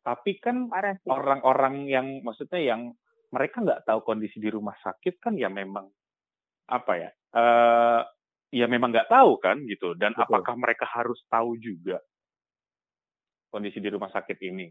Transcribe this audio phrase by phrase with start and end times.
[0.00, 0.68] Tapi kan
[1.06, 2.92] orang-orang yang maksudnya yang
[3.30, 5.86] mereka nggak tahu kondisi di rumah sakit kan ya memang
[6.70, 7.10] apa ya?
[7.30, 8.00] eh
[8.50, 9.94] ya memang nggak tahu kan gitu.
[9.94, 10.24] Dan Betul.
[10.26, 12.00] apakah mereka harus tahu juga
[13.52, 14.66] kondisi di rumah sakit ini?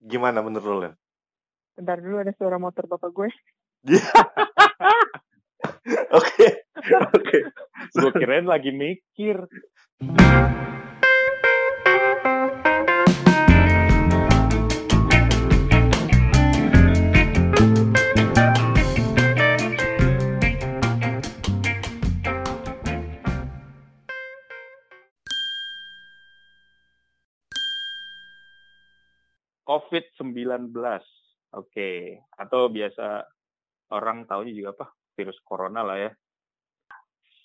[0.00, 0.90] Gimana menurut lo?
[1.74, 3.30] Bentar dulu ada suara motor bapak gue.
[6.14, 6.46] Oke,
[7.16, 7.38] oke.
[7.92, 9.36] Gue kirain lagi mikir.
[29.74, 30.70] COVID-19.
[31.58, 32.22] Oke.
[32.38, 33.26] Atau biasa
[33.90, 34.86] orang taunya juga apa?
[35.18, 36.10] Virus corona lah ya.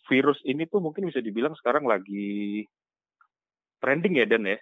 [0.10, 2.66] Virus ini tuh mungkin bisa dibilang sekarang lagi
[3.82, 4.58] trending ya Dan ya.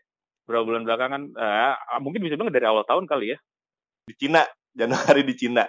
[0.48, 3.38] Berapa bulan belakangan, eh, mungkin bisa bilang dari awal tahun kali ya.
[4.08, 5.68] Di Cina, Januari di Cina.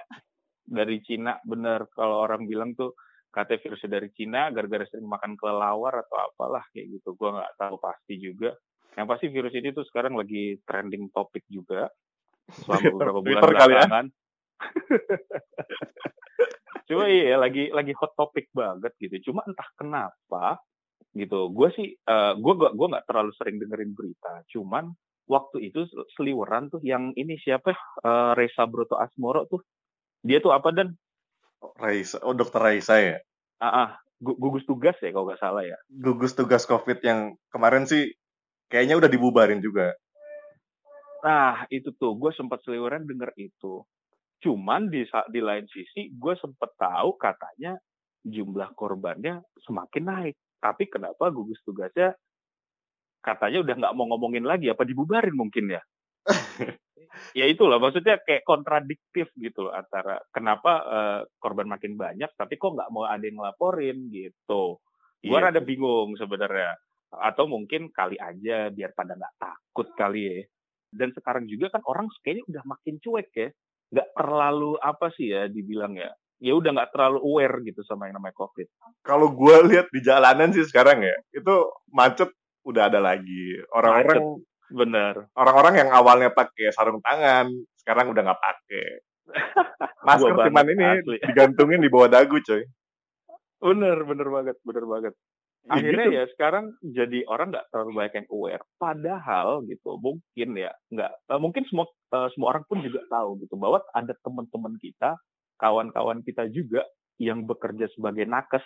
[0.62, 1.90] Dari Cina, bener.
[1.90, 2.94] Kalau orang bilang tuh
[3.34, 7.18] katanya virusnya dari Cina, gara-gara sering makan kelelawar atau apalah kayak gitu.
[7.18, 8.54] Gua nggak tahu pasti juga.
[8.96, 11.90] Yang pasti virus ini tuh sekarang lagi trending topik juga
[12.64, 13.48] selama beberapa bulan ya?
[13.52, 14.06] belakangan.
[16.88, 19.30] Cuma iya lagi lagi hot topic banget gitu.
[19.30, 20.56] Cuma entah kenapa
[21.12, 21.52] gitu.
[21.52, 24.40] Gue sih eh gue gak gue nggak terlalu sering dengerin berita.
[24.48, 24.96] Cuman
[25.28, 25.84] waktu itu
[26.16, 29.60] seliweran tuh yang ini siapa eh, Reza Broto Asmoro tuh
[30.24, 30.96] dia tuh apa dan
[31.78, 33.18] Raisa, oh dokter Raisa ya.
[33.58, 33.88] ah, ah,
[34.22, 35.74] gu- gugus tugas ya kalau nggak salah ya.
[35.90, 38.14] Gugus tugas COVID yang kemarin sih
[38.68, 39.96] kayaknya udah dibubarin juga.
[41.24, 43.82] Nah, itu tuh gue sempat seliweran denger itu.
[44.38, 45.02] Cuman di
[45.34, 47.74] di lain sisi gue sempat tahu katanya
[48.22, 50.36] jumlah korbannya semakin naik.
[50.62, 52.14] Tapi kenapa gugus tugasnya
[53.18, 55.82] katanya udah nggak mau ngomongin lagi apa dibubarin mungkin ya?
[57.38, 62.78] ya itulah maksudnya kayak kontradiktif gitu loh antara kenapa eh, korban makin banyak tapi kok
[62.78, 64.78] nggak mau ada yang ngelaporin gitu.
[65.18, 65.50] Gue Iya.
[65.50, 66.78] rada bingung sebenarnya.
[67.08, 70.38] Atau mungkin kali aja biar pada nggak takut kali ya.
[70.88, 73.48] Dan sekarang juga kan orang kayaknya udah makin cuek ya.
[73.88, 76.12] Nggak terlalu apa sih ya dibilang ya.
[76.38, 78.68] Ya udah nggak terlalu aware gitu sama yang namanya COVID.
[79.02, 81.54] Kalau gue lihat di jalanan sih sekarang ya, itu
[81.90, 82.30] macet
[82.62, 83.58] udah ada lagi.
[83.74, 85.32] Orang-orang Bener.
[85.32, 87.48] orang-orang yang awalnya pakai sarung tangan,
[87.80, 88.88] sekarang udah nggak pakai.
[90.06, 91.16] Masker cuman ini asli.
[91.24, 92.62] digantungin di bawah dagu, coy.
[93.58, 95.14] Bener, bener banget, bener banget.
[95.68, 96.10] Ya Akhirnya gitu.
[96.16, 98.64] ya sekarang jadi orang nggak terlalu banyak yang aware.
[98.78, 103.54] Padahal gitu, mungkin ya nggak, eh, mungkin semua eh, semua orang pun juga tahu gitu
[103.58, 105.18] bahwa ada teman-teman kita,
[105.58, 106.86] kawan-kawan kita juga
[107.18, 108.64] yang bekerja sebagai nakes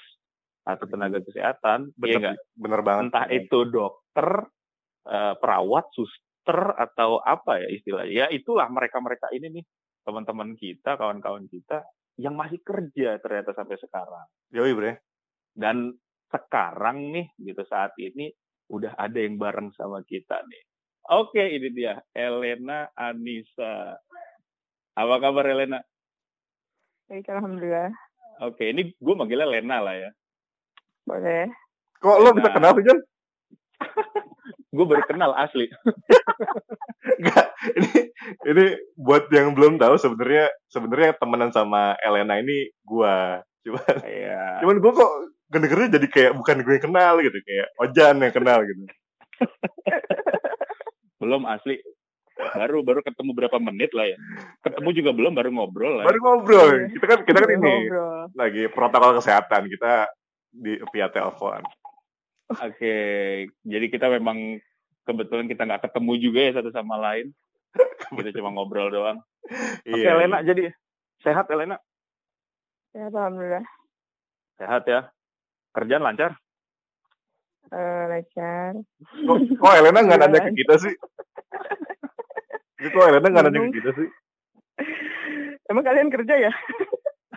[0.69, 2.37] atau tenaga kesehatan, ya Bener, nggak?
[2.63, 3.07] bener banget.
[3.09, 4.29] entah itu dokter,
[5.09, 8.13] eh, perawat, suster atau apa ya istilahnya.
[8.13, 9.65] Ya itulah mereka-mereka ini nih
[10.07, 11.83] teman-teman kita, kawan-kawan kita
[12.21, 14.27] yang masih kerja ternyata sampai sekarang.
[14.53, 14.93] Yoi, bre.
[15.57, 15.97] Dan
[16.33, 18.33] sekarang nih gitu saat ini
[18.73, 20.63] udah ada yang bareng sama kita nih.
[21.13, 23.99] Oke, ini dia Elena Anissa.
[24.97, 25.83] Apa kabar Elena?
[27.11, 27.93] Baik, alhamdulillah.
[28.41, 30.11] Oke, ini gue manggilnya Lena lah ya.
[31.05, 31.51] Boleh.
[32.01, 32.99] Kok lo bisa kenal sih, Jon?
[34.73, 35.69] Gue baru kenal asli.
[37.21, 37.91] Enggak, ini
[38.49, 38.65] ini
[38.97, 43.45] buat yang belum tahu sebenarnya sebenarnya temenan sama Elena ini gua.
[43.63, 44.65] Cuman Iya.
[44.65, 45.13] cuman gua kok
[45.53, 48.83] kedengernya jadi kayak bukan gue yang kenal gitu, kayak Ojan yang kenal gitu.
[51.21, 51.79] Belum asli.
[52.33, 54.19] Baru baru ketemu berapa menit lah ya.
[54.65, 56.05] Ketemu juga belum, baru ngobrol lah.
[56.05, 56.09] ya.
[56.11, 56.69] Baru ngobrol.
[56.91, 58.21] Kita kan kita kan Boleh ini ngobrol.
[58.35, 59.93] lagi protokol kesehatan kita
[60.51, 61.63] di via telepon.
[62.53, 62.97] Oke,
[63.63, 64.59] jadi kita memang
[65.05, 67.31] kebetulan kita nggak ketemu juga ya satu sama lain.
[68.11, 69.19] Kita cuma ngobrol doang.
[69.47, 70.19] Oke, Iya.
[70.19, 70.73] Elena jadi
[71.21, 71.79] sehat Elena?
[72.93, 73.65] Ya, alhamdulillah.
[74.59, 75.09] Sehat ya.
[75.73, 76.37] Kerjaan lancar?
[77.73, 78.73] Eh, lancar.
[79.01, 80.95] Kok, kok Elena nggak nanya ke kita sih?
[82.93, 84.09] Kok Elena nggak nanya ke kita sih?
[85.73, 86.53] Emang kalian kerja ya?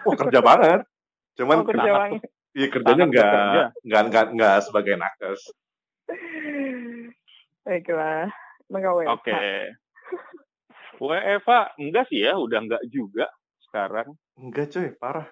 [0.04, 0.84] Wah kerja banget.
[1.40, 2.22] Cuman Oh, kerja banget.
[2.56, 3.32] Iya kerjanya nggak
[3.84, 5.42] nggak nggak nggak sebagai nakes.
[7.64, 8.32] Baiklah.
[8.68, 9.12] Kau WFH?
[9.16, 9.40] Oke.
[10.96, 13.28] WFA enggak sih ya, udah enggak juga
[13.68, 14.16] sekarang.
[14.40, 15.28] Enggak coy, parah.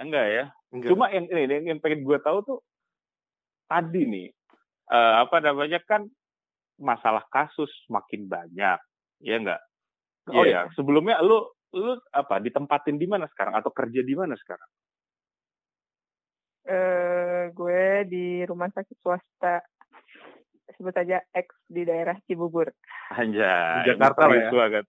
[0.00, 0.44] Enggak ya.
[0.74, 0.90] Enggak.
[0.90, 2.58] Cuma yang ini yang, yang pengen gue tahu tuh
[3.70, 4.28] tadi nih
[4.90, 6.04] eh, apa namanya kan
[6.78, 8.78] masalah kasus makin banyak,
[9.22, 9.62] ya enggak?
[10.34, 10.66] Oh Iya.
[10.66, 14.70] ya, sebelumnya lu lu apa ditempatin di mana sekarang atau kerja di mana sekarang?
[16.64, 19.60] Eh, gue di rumah sakit swasta
[20.74, 22.72] sebut saja X di daerah Cibubur.
[23.12, 23.84] Anjay.
[23.84, 24.48] Di Jakarta lah ya.
[24.48, 24.54] banget.
[24.56, 24.84] Banget.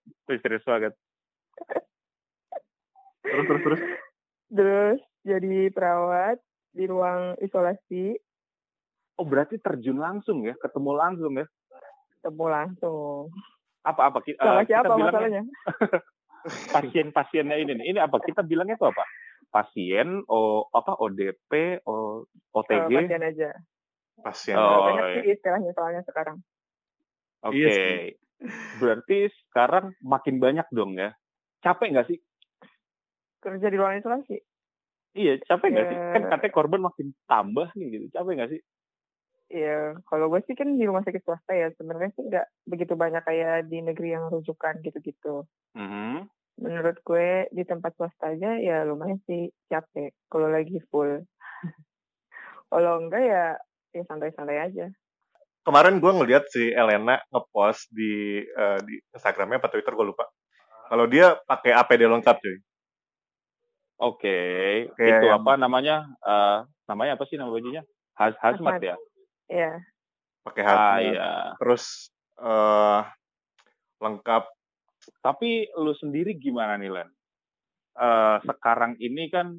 [3.25, 3.81] Terus terus terus.
[4.55, 6.39] Terus jadi perawat
[6.71, 8.15] di ruang isolasi,
[9.15, 11.47] Oh berarti terjun langsung ya, ketemu langsung ya.
[12.19, 13.31] ketemu langsung.
[13.85, 15.43] Apa apa kita, Sama eh, kita siapa bilangnya masalahnya?
[16.75, 17.85] pasien-pasiennya ini nih.
[17.95, 19.05] Ini apa kita bilangnya itu apa?
[19.53, 22.91] Pasien, o apa ODP, o, Eh, OTG.
[22.91, 23.49] pasien aja.
[24.19, 24.55] Pasien.
[24.59, 25.15] Oh, Banyak iya.
[25.15, 26.37] sih istilahnya soalnya sekarang.
[27.45, 27.55] Oke.
[27.55, 27.99] Iya sih.
[28.81, 29.17] Berarti
[29.47, 31.15] sekarang makin banyak dong ya.
[31.63, 32.19] Capek nggak sih?
[33.45, 34.41] Kerja di ruang isolasi.
[35.13, 35.97] Iya, capek nggak sih?
[36.01, 36.11] Ya.
[36.17, 38.05] Kan katanya korban makin tambah nih gitu.
[38.17, 38.61] Capek nggak sih?
[39.53, 43.21] Iya, kalau gue sih kan di rumah sakit swasta ya, sebenarnya sih nggak begitu banyak
[43.21, 45.45] kayak di negeri yang rujukan gitu-gitu.
[45.77, 46.25] Mhm.
[46.55, 51.21] Menurut gue di tempat swasta aja ya lumayan sih capek kalau lagi full.
[52.73, 53.45] kalau enggak ya
[53.93, 54.89] ya santai-santai aja.
[55.61, 60.25] Kemarin gue ngeliat si Elena ngepost di eh, di Instagramnya apa Twitter gue lupa.
[60.89, 62.57] Kalau dia pakai APD lengkap cuy.
[63.95, 64.37] Oke.
[64.93, 65.95] Kayak Itu yang- apa namanya?
[66.19, 67.81] Eh, namanya apa sih nama bajunya?
[68.15, 68.95] Haz hazmat ya?
[69.47, 69.79] Iya,
[70.43, 70.99] Pakai Ah hazmat.
[71.03, 71.29] iya.
[71.57, 71.83] Terus
[72.35, 73.01] eh
[73.99, 74.43] lengkap.
[75.21, 77.09] Tapi lu sendiri gimana nih Len?
[77.95, 79.55] Eh, sekarang ini kan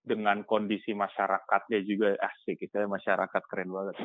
[0.00, 3.96] dengan kondisi masyarakatnya juga asik kita masyarakat keren banget.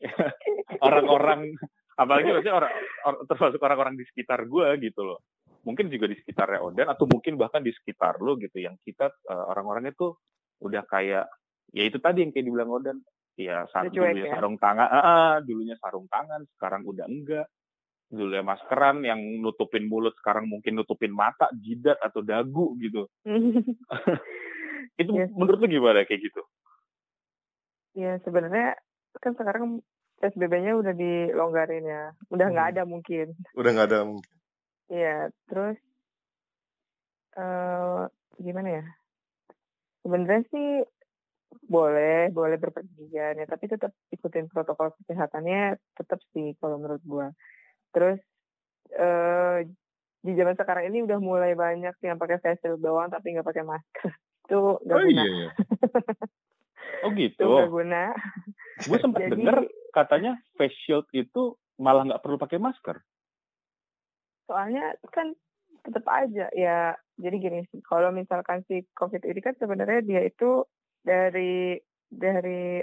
[0.86, 1.52] orang-orang
[1.94, 2.72] apalagi maksudnya orang,
[3.04, 5.20] or- termasuk orang-orang di sekitar gua gitu loh.
[5.60, 9.44] Mungkin juga di sekitarnya Odan atau mungkin bahkan di sekitar lo gitu yang kita eh,
[9.52, 10.16] orang-orangnya tuh
[10.60, 11.28] udah kayak
[11.70, 12.98] ya itu tadi yang kayak dibilang Odan
[13.36, 14.36] ya saat dulunya ya?
[14.36, 17.46] sarung tangan ah, ah, dulunya sarung tangan sekarang udah enggak
[18.10, 23.06] dulunya maskeran yang nutupin mulut sekarang mungkin nutupin mata jidat atau dagu gitu
[25.00, 25.36] itu Iya sih.
[25.38, 26.42] menurut lu gimana kayak gitu
[27.94, 28.76] ya sebenarnya
[29.22, 29.80] kan sekarang
[30.20, 32.72] PSBB-nya udah dilonggarin ya, udah nggak Hmm.
[32.76, 33.26] ada mungkin.
[33.56, 33.98] Udah nggak ada.
[34.90, 35.78] Iya, terus
[37.38, 38.02] eh
[38.42, 38.84] gimana ya?
[40.02, 40.68] Sebenarnya sih
[41.66, 47.30] boleh, boleh berpergian ya, tapi tetap ikutin protokol kesehatannya tetap sih kalau menurut gua.
[47.94, 48.18] Terus
[48.90, 49.70] eh
[50.20, 53.62] di zaman sekarang ini udah mulai banyak yang pakai face shield doang tapi nggak pakai
[53.62, 54.10] masker.
[54.50, 55.22] Itu nggak Oh guna.
[55.22, 55.30] iya.
[55.30, 55.50] iya.
[57.06, 58.02] oh Itu gitu nggak guna.
[58.80, 59.56] gue sempat Jadi denger
[59.94, 62.98] katanya face shield itu malah nggak perlu pakai masker
[64.50, 65.30] soalnya kan
[65.86, 70.66] tetap aja ya jadi gini kalau misalkan si covid ini kan sebenarnya dia itu
[71.06, 71.78] dari
[72.10, 72.82] dari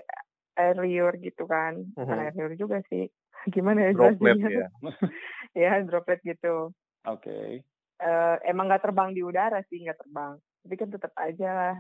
[0.58, 1.86] air liur gitu kan.
[1.96, 3.06] Air liur juga sih.
[3.54, 4.68] Gimana ya Droplet ya.
[5.68, 6.74] ya droplet gitu.
[7.06, 7.62] Oke.
[7.98, 10.36] Eh, emang nggak terbang di udara sih nggak terbang.
[10.66, 11.76] Tapi kan tetap aja lah.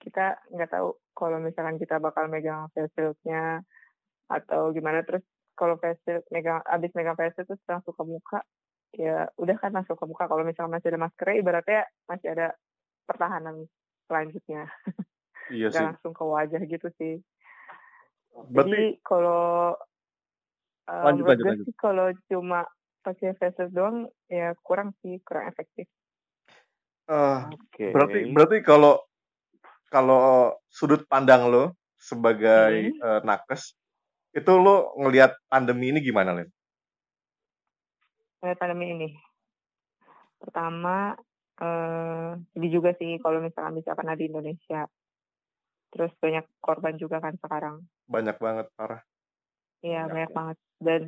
[0.00, 3.60] Kita nggak tahu kalau misalkan kita bakal megang face shield-nya
[4.32, 5.04] atau gimana.
[5.04, 5.22] Terus
[5.54, 8.40] kalau face shield megang abis megang face shield terus langsung ke muka
[8.94, 12.46] ya udah kan langsung ke muka kalau misalkan masih ada maskernya ibaratnya masih ada
[13.06, 13.66] pertahanan
[14.10, 14.66] selanjutnya
[15.50, 15.82] Iya sih.
[15.82, 17.14] langsung ke wajah gitu sih
[18.50, 19.74] Berarti jadi kalau
[20.90, 21.66] eh, Lanjut, lanjut, gue lanjut.
[21.70, 22.60] sih kalau cuma
[23.00, 23.98] pakai face shield doang
[24.28, 25.86] ya kurang sih kurang efektif
[27.08, 29.00] eh, oke berarti berarti kalau
[29.90, 33.02] kalau sudut pandang lo sebagai Hmm.
[33.02, 33.74] eh, nakes
[34.30, 36.48] itu lo ngelihat pandemi ini gimana Len?
[38.40, 39.08] Melihat pandemi ini.
[40.40, 41.12] Pertama,
[41.60, 44.88] eh sedih juga sih kalau misalkan misalkan ada di Indonesia.
[45.90, 47.84] Terus banyak korban juga kan sekarang.
[48.08, 49.02] Banyak banget parah.
[49.84, 50.36] Iya, Banyak banyak ya.
[50.36, 50.56] banget.
[50.80, 51.02] Dan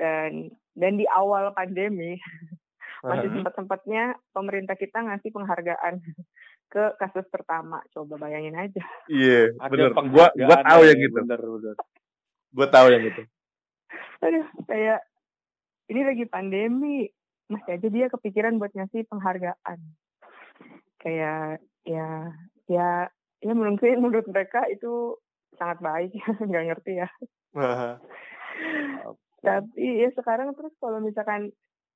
[0.00, 0.30] dan
[0.76, 2.16] dan di awal pandemi
[3.08, 6.00] masih sempat-sempatnya pemerintah kita ngasih penghargaan
[6.72, 7.80] ke kasus pertama.
[7.96, 8.84] Coba bayangin aja.
[9.08, 9.90] Iya, ada bener.
[10.12, 11.16] Gua gua tahu ya, yang gitu.
[11.24, 11.76] bener bener
[12.50, 13.22] Gua tahu yang gitu.
[14.20, 15.00] Aduh, kayak
[15.90, 17.10] ini lagi pandemi,
[17.50, 19.78] masih aja dia kepikiran buat ngasih penghargaan.
[21.02, 22.30] Kayak ya
[22.70, 23.10] ya
[23.42, 25.18] ya mungkin menurut mereka itu
[25.58, 26.14] sangat baik
[26.48, 27.08] nggak ngerti ya.
[29.40, 31.50] Tapi ya sekarang terus kalau misalkan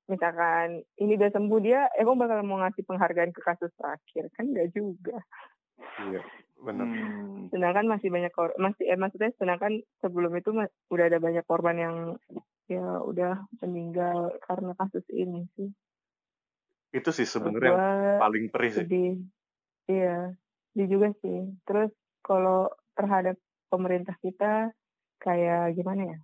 [0.05, 4.69] misalkan ini udah sembuh dia emang bakal mau ngasih penghargaan ke kasus terakhir kan nggak
[4.73, 5.17] juga.
[6.01, 6.21] Iya,
[6.61, 6.85] bener.
[6.85, 7.47] Hmm.
[7.53, 11.77] Sedangkan masih banyak kor masih eh, maksudnya sedangkan sebelum itu mas- udah ada banyak korban
[11.77, 11.95] yang
[12.65, 15.69] ya udah meninggal karena kasus ini sih.
[16.95, 18.79] Itu sih sebenarnya yang paling perih sih.
[18.85, 19.13] sedih.
[19.85, 20.33] Iya,
[20.73, 21.53] sedih juga sih.
[21.67, 21.91] Terus
[22.25, 23.37] kalau terhadap
[23.69, 24.73] pemerintah kita
[25.21, 26.19] kayak gimana ya?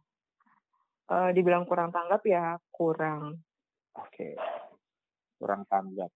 [1.12, 3.44] Eh, dibilang kurang tanggap ya kurang.
[4.00, 4.40] Oke.
[5.36, 6.08] Kurang tanggap.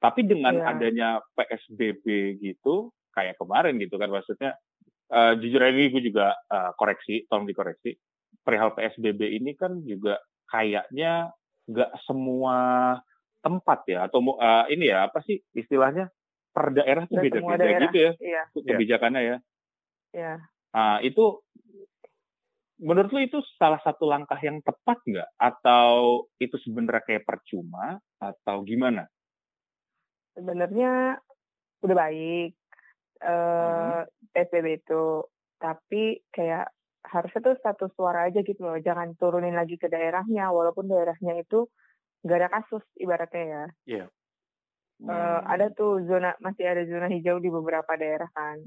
[0.00, 0.66] Tapi dengan Iya.
[0.70, 4.56] adanya PSBB gitu, kayak kemarin gitu kan maksudnya
[5.12, 7.98] uh, jujur aja gue juga uh, koreksi, tolong dikoreksi.
[8.40, 10.18] Perihal PSBB ini kan juga
[10.48, 11.30] kayaknya
[11.70, 12.56] nggak semua
[13.40, 16.12] tempat ya atau uh, ini ya apa sih istilahnya
[16.50, 18.42] per daerah tuh beda-beda gitu ya iya.
[18.52, 19.36] kebijakannya ya.
[20.10, 20.34] Iya.
[20.74, 21.42] Nah, itu
[22.80, 25.30] menurut lu itu salah satu langkah yang tepat nggak?
[25.38, 28.00] Atau itu sebenarnya kayak percuma?
[28.18, 29.06] Atau gimana?
[30.34, 31.18] Sebenarnya
[31.80, 32.52] udah baik
[33.24, 34.32] uh, hmm.
[34.32, 35.04] PSBB itu,
[35.60, 36.72] tapi kayak
[37.04, 41.66] harusnya tuh satu suara aja gitu loh, jangan turunin lagi ke daerahnya, walaupun daerahnya itu
[42.24, 43.48] nggak ada kasus ibaratnya ya.
[43.48, 43.64] Iya.
[43.86, 44.08] Yeah.
[45.00, 45.08] Hmm.
[45.08, 48.60] Uh, ada tuh zona masih ada zona hijau di beberapa daerah kan.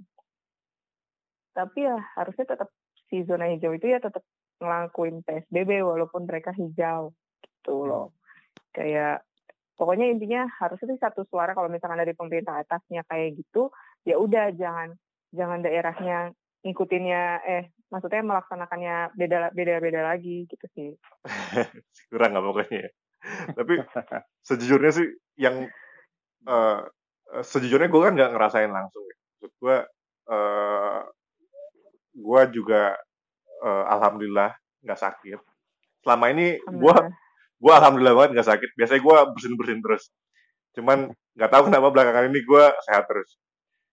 [1.54, 2.74] Tapi ya harusnya tetap
[3.06, 4.26] si zona hijau itu ya tetap
[4.58, 7.86] ngelakuin PSBB walaupun mereka hijau gitu hmm.
[7.86, 8.08] loh.
[8.74, 9.22] Kayak
[9.78, 13.70] pokoknya intinya harusnya sih satu suara kalau misalkan dari pemerintah atasnya kayak gitu
[14.06, 14.98] ya udah jangan
[15.34, 16.34] jangan daerahnya
[16.64, 20.90] ngikutinnya eh maksudnya melaksanakannya beda beda beda lagi gitu sih
[22.12, 22.90] kurang nggak pokoknya ya.
[23.56, 23.74] tapi
[24.48, 25.08] sejujurnya sih
[25.40, 25.68] yang
[26.48, 26.80] uh,
[27.44, 29.18] sejujurnya gue kan nggak ngerasain langsung ya.
[29.44, 29.78] gue
[30.32, 31.02] uh,
[32.14, 32.94] gue juga
[33.64, 34.54] uh, alhamdulillah
[34.84, 35.40] nggak sakit.
[36.04, 36.96] Selama ini gue
[37.64, 38.70] gue alhamdulillah banget nggak sakit.
[38.76, 40.04] Biasanya gue bersin bersin terus.
[40.76, 43.40] Cuman nggak tahu kenapa belakangan ini gue sehat terus.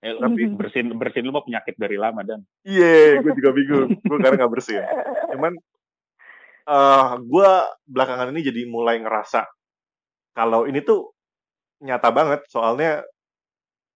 [0.01, 2.41] Eh, tapi bersin bersin lu mau penyakit dari lama dan.
[2.65, 3.89] Iya, yeah, gue juga bingung.
[4.01, 4.81] gue karena nggak bersin.
[5.37, 5.53] Cuman
[6.65, 7.51] uh, eh, gue
[7.85, 9.45] belakangan ini jadi mulai ngerasa
[10.33, 11.13] kalau ini tuh
[11.85, 12.41] nyata banget.
[12.49, 13.05] Soalnya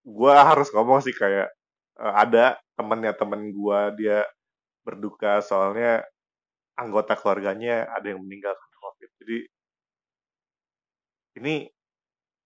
[0.05, 1.49] gue harus ngomong sih kayak
[1.97, 4.29] uh, ada temennya temen gue dia
[4.85, 6.05] berduka soalnya
[6.77, 9.39] anggota keluarganya ada yang meninggal karena covid jadi
[11.41, 11.55] ini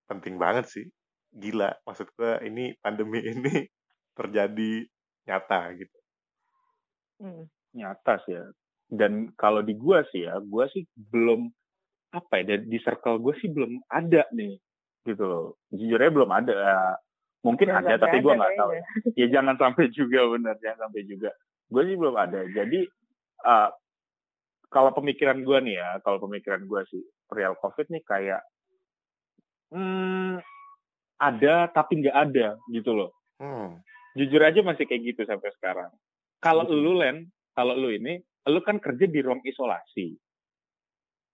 [0.06, 0.86] penting banget sih
[1.32, 3.66] gila maksud gue ini pandemi ini
[4.16, 4.84] terjadi
[5.28, 5.98] nyata gitu.
[7.18, 7.44] Hmm.
[7.74, 8.44] nyata sih ya.
[8.88, 11.50] Dan kalau di gue sih ya gue sih belum
[12.08, 14.56] apa ya di circle gue sih belum ada nih
[15.04, 15.46] gitu loh.
[15.70, 16.56] Jujurnya belum ada.
[17.44, 18.70] Mungkin ada tapi gue nggak tahu.
[18.72, 18.84] ya.
[19.20, 21.30] ya jangan sampai juga benar jangan sampai juga.
[21.68, 22.40] Gue sih belum ada.
[22.48, 22.80] Jadi
[23.44, 23.68] uh,
[24.68, 28.40] kalau pemikiran gue nih ya kalau pemikiran gue sih real covid nih kayak
[29.72, 30.40] hmm,
[31.18, 33.10] ada tapi nggak ada gitu loh
[33.42, 33.82] hmm.
[34.14, 35.90] jujur aja masih kayak gitu sampai sekarang
[36.38, 36.74] kalau hmm.
[36.74, 37.16] lu len
[37.52, 40.14] kalau lu ini lu kan kerja di ruang isolasi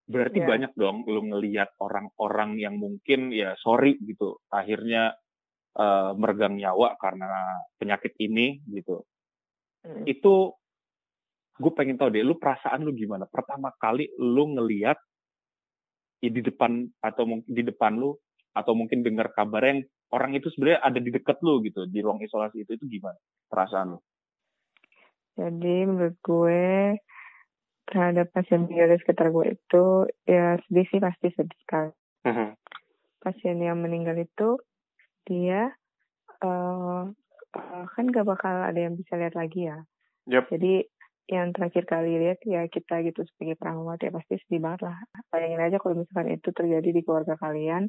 [0.05, 0.49] berarti yeah.
[0.49, 5.17] banyak dong lu ngelihat orang-orang yang mungkin ya sorry gitu akhirnya
[5.79, 7.29] uh, meregang nyawa karena
[7.79, 9.03] penyakit ini gitu.
[9.85, 10.07] Hmm.
[10.07, 10.55] Itu
[11.55, 13.29] gue pengen tahu deh, lu perasaan lu gimana?
[13.31, 14.99] Pertama kali lu ngeliat
[16.23, 18.17] ya, di depan atau di depan lu
[18.55, 19.83] atau mungkin dengar kabar yang
[20.15, 23.19] orang itu sebenarnya ada di dekat lu gitu di ruang isolasi itu itu gimana
[23.51, 24.01] perasaan lu?
[25.35, 26.95] Jadi menurut gue
[27.91, 29.85] terhadap pasien di sekitar gue itu
[30.25, 31.93] ya sedih sih pasti sedih sekali.
[32.25, 32.51] Uh -huh.
[33.21, 34.63] Pasien yang meninggal itu
[35.27, 35.75] dia
[36.45, 37.11] uh,
[37.59, 39.83] uh, kan gak bakal ada yang bisa lihat lagi ya.
[40.31, 40.45] Yep.
[40.55, 40.75] Jadi
[41.25, 44.99] yang terakhir kali lihat ya kita gitu sebagai perawat ya pasti sedih banget lah.
[45.33, 47.89] Bayangin aja kalau misalkan itu terjadi di keluarga kalian,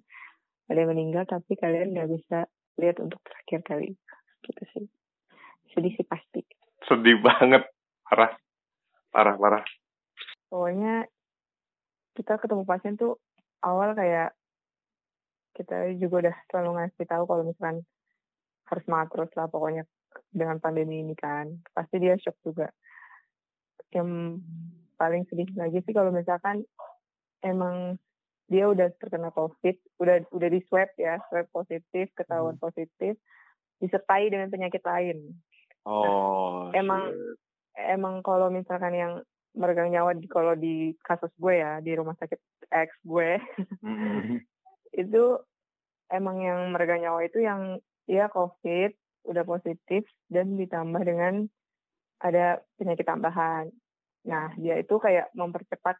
[0.65, 2.49] ada yang meninggal tapi kalian nggak bisa
[2.81, 3.89] lihat untuk terakhir kali.
[4.41, 4.85] Gitu sih.
[5.73, 6.41] Sedih sih pasti.
[6.85, 7.65] Sedih banget.
[8.05, 8.33] Parah.
[9.13, 9.65] Parah, parah.
[10.51, 11.07] Pokoknya
[12.15, 13.19] kita ketemu pasien tuh
[13.63, 14.31] awal kayak
[15.55, 17.77] kita juga udah selalu ngasih tahu kalau misalkan
[18.67, 19.83] harus semangat terus lah pokoknya
[20.31, 22.67] dengan pandemi ini kan pasti dia shock juga
[23.95, 24.39] yang
[24.99, 26.63] paling sedih lagi sih kalau misalkan
[27.43, 27.99] emang
[28.45, 32.63] dia udah terkena covid udah udah di swab ya swab positif ketahuan hmm.
[32.63, 33.17] positif
[33.81, 35.33] disertai dengan penyakit lain
[35.85, 37.89] oh nah, emang shit.
[37.91, 39.13] emang kalau misalkan yang
[39.55, 42.37] meregang nyawa di kalau di kasus gue ya di rumah sakit
[42.67, 43.39] X gue
[43.81, 44.43] mm-hmm.
[45.03, 45.23] itu
[46.11, 48.93] emang yang mereka nyawa itu yang ya COVID
[49.25, 51.49] udah positif dan ditambah dengan
[52.21, 53.73] ada penyakit tambahan.
[54.25, 55.97] Nah, dia itu kayak mempercepat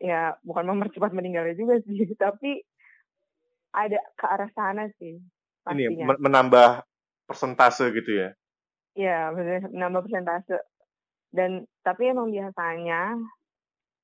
[0.00, 2.62] ya bukan mempercepat meninggalnya juga sih, tapi
[3.76, 5.20] ada ke arah sana sih.
[5.20, 6.14] Ya, pastinya.
[6.14, 6.70] Ini menambah
[7.26, 8.30] persentase gitu ya?
[8.96, 9.34] Iya,
[9.68, 10.56] menambah persentase.
[11.28, 13.18] Dan tapi emang biasanya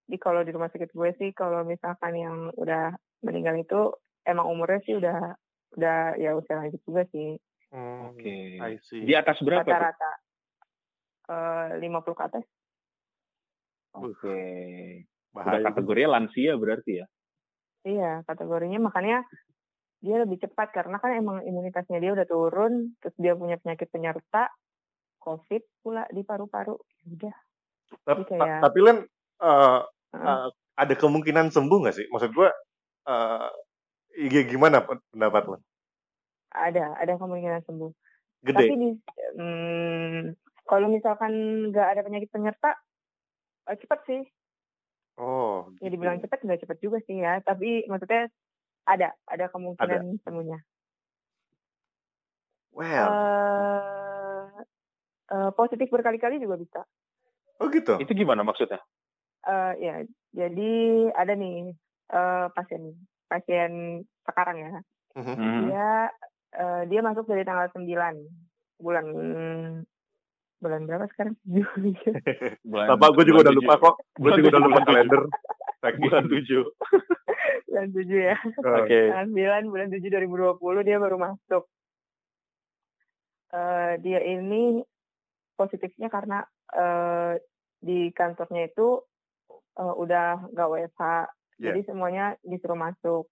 [0.04, 2.92] di kalau di rumah sakit gue sih kalau misalkan yang udah
[3.24, 3.80] meninggal itu
[4.26, 5.38] emang umurnya sih udah
[5.78, 7.38] udah ya usia lanjut juga sih.
[7.72, 8.60] Hmm, Oke.
[8.60, 9.00] Okay.
[9.08, 9.64] Di atas berapa?
[9.64, 10.12] Rata-rata
[11.32, 12.44] eh, lima puluh ke atas.
[13.96, 14.12] Oke.
[14.20, 15.11] Okay.
[15.32, 17.06] Udah kategorinya lansia berarti ya?
[17.82, 19.24] Iya, kategorinya makanya
[20.02, 24.50] dia lebih cepat karena kan emang imunitasnya dia udah turun, terus dia punya penyakit penyerta,
[25.22, 26.76] COVID pula di paru-paru.
[26.76, 27.36] Ya Udah.
[28.02, 28.98] Tapi, kayak- tapi Len
[29.42, 29.80] eh,
[30.14, 30.26] Heeh.
[30.26, 32.06] eh, ada kemungkinan sembuh nggak sih?
[32.10, 32.48] Maksud gue
[33.08, 33.50] eh
[34.18, 35.56] iya, gimana pendapat lo?
[36.52, 37.90] Ada, ada kemungkinan sembuh.
[38.44, 38.58] Gede.
[38.68, 38.90] Tapi di,
[39.38, 40.18] hmm,
[40.68, 41.32] kalau misalkan
[41.70, 42.74] nggak ada penyakit penyerta,
[43.70, 44.22] eh, cepat sih.
[45.20, 46.00] Oh, Ya gitu.
[46.00, 47.38] dibilang cepat nggak cepat juga sih ya.
[47.44, 48.32] Tapi maksudnya
[48.88, 50.58] ada, ada kemungkinan sembuhnya.
[52.72, 54.46] Well, Eh,
[55.28, 56.80] eh, positif berkali-kali juga bisa.
[57.60, 58.00] oh gitu.
[58.00, 58.80] Itu gimana maksudnya?
[59.44, 59.94] Eh, ya,
[60.32, 60.72] jadi
[61.12, 61.76] ada nih
[62.10, 62.96] eh, pasien
[63.28, 64.72] pasien sekarang ya.
[65.20, 65.34] Mhm.
[65.36, 65.60] Hmm.
[65.68, 65.90] Dia
[66.56, 68.24] eh, dia masuk dari tanggal 9
[68.80, 69.04] bulan
[70.62, 71.34] bulan berapa sekarang?
[71.52, 71.92] Juli.
[72.62, 73.84] Bulan, Bapak gue juga bulan udah lupa tujuh.
[73.84, 73.94] kok.
[74.16, 74.88] Gue Bulan juga udah tujuh, lupa bulan tujuh.
[74.88, 75.22] kalender.
[75.98, 76.64] Bulan tujuh.
[77.72, 78.36] bulan 7 ya.
[78.60, 79.00] Oke.
[79.10, 79.26] Tanggal
[79.66, 81.64] 9 bulan 7 2020 dia baru masuk.
[83.52, 84.84] Eh, dia ini
[85.56, 87.40] positifnya karena eh,
[87.82, 89.00] di kantornya itu
[89.80, 91.02] eh, udah nggak WFH.
[91.02, 91.64] Iya.
[91.72, 93.24] Jadi semuanya disuruh masuk.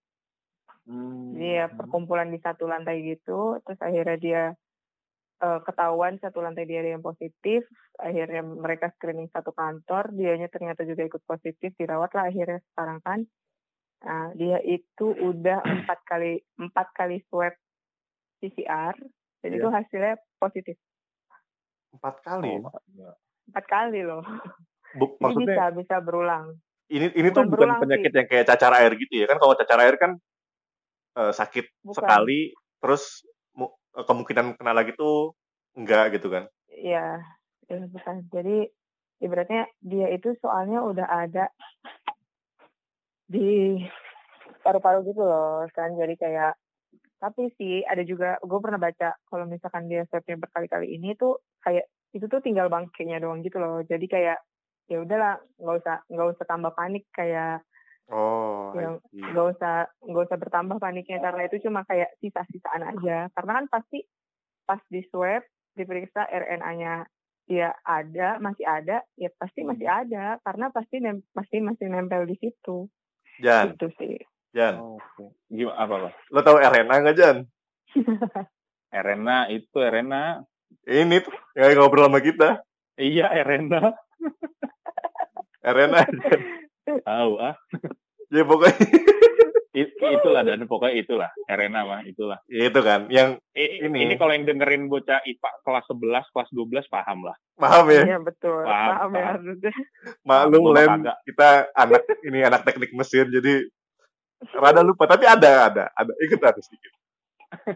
[0.88, 1.36] Hmm.
[1.36, 4.42] Dia perkumpulan di satu lantai gitu, terus akhirnya dia
[5.40, 7.64] eh, ketahuan satu lantai dia ada yang positif,
[7.96, 13.20] akhirnya mereka screening satu kantor, dianya ternyata juga ikut positif, dirawat lah akhirnya sekarang kan.
[14.00, 17.52] Nah, dia itu udah empat kali empat kali swab
[18.40, 18.96] PCR,
[19.40, 19.58] dan Iya.
[19.60, 20.76] itu hasilnya positif
[21.90, 22.62] Empat kali.
[22.62, 22.70] Oh,
[23.50, 24.22] empat kali loh.
[24.94, 26.54] Bu- Jadi maksudnya bisa bisa berulang.
[26.90, 29.38] ini ini tuh bukan bukan berulang penyakit yang kayak cacar air gitu ya kan?
[29.42, 30.12] Kalau cacar air kan
[31.18, 31.98] eh, sakit Bukan.
[31.98, 33.26] sekali, terus
[33.94, 35.34] kemungkinan kena lagi tuh
[35.74, 36.46] enggak gitu kan?
[36.70, 37.22] Iya,
[37.66, 38.26] ya bukan.
[38.30, 38.66] Jadi
[39.20, 41.52] ibaratnya dia itu soalnya udah ada
[43.30, 43.78] di
[44.62, 45.94] paru-paru gitu loh kan.
[45.94, 46.54] Jadi kayak
[47.20, 51.84] tapi sih ada juga gue pernah baca kalau misalkan dia swabnya berkali-kali ini tuh kayak
[52.16, 53.84] itu tuh tinggal bangkainya doang gitu loh.
[53.84, 54.40] Jadi kayak
[54.90, 57.62] ya udahlah nggak usah nggak usah tambah panik kayak
[58.10, 63.52] Oh, Yang nggak usah nggak usah bertambah paniknya karena itu cuma kayak sisa-sisaan aja karena
[63.62, 64.02] kan pasti
[64.66, 65.46] pas di swab
[65.78, 67.06] diperiksa RNA-nya
[67.46, 72.34] dia ada masih ada ya pasti masih ada karena pasti nem pasti masih nempel di
[72.38, 72.90] situ
[73.38, 74.18] Jan, itu sih
[74.50, 75.30] Jan, Oke.
[75.46, 76.12] Gimana apa pak?
[76.34, 77.36] lo tau RNA nggak Jan?
[78.90, 80.42] Arena itu Arena.
[80.82, 82.66] Ini tuh yang ngobrol sama kita.
[82.98, 83.94] Iya Arena.
[85.62, 86.00] RNA.
[86.10, 86.40] Jan.
[86.84, 87.54] Tahu ah.
[88.34, 88.76] ya pokoknya
[89.70, 92.42] I- itulah dan pokoknya itulah Arena mah itulah.
[92.46, 94.02] itu kan yang I- Ini.
[94.02, 97.36] ini, kalau yang dengerin bocah IPA kelas 11, kelas 12 paham lah.
[97.54, 99.30] paham ya iya betul Paham, paham ya paham.
[99.36, 99.72] harusnya
[100.22, 100.90] maklum lem
[101.22, 103.62] kita anak ini anak teknik mesin jadi
[104.52, 106.90] rada lupa tapi ada ada ada ikut ada sedikit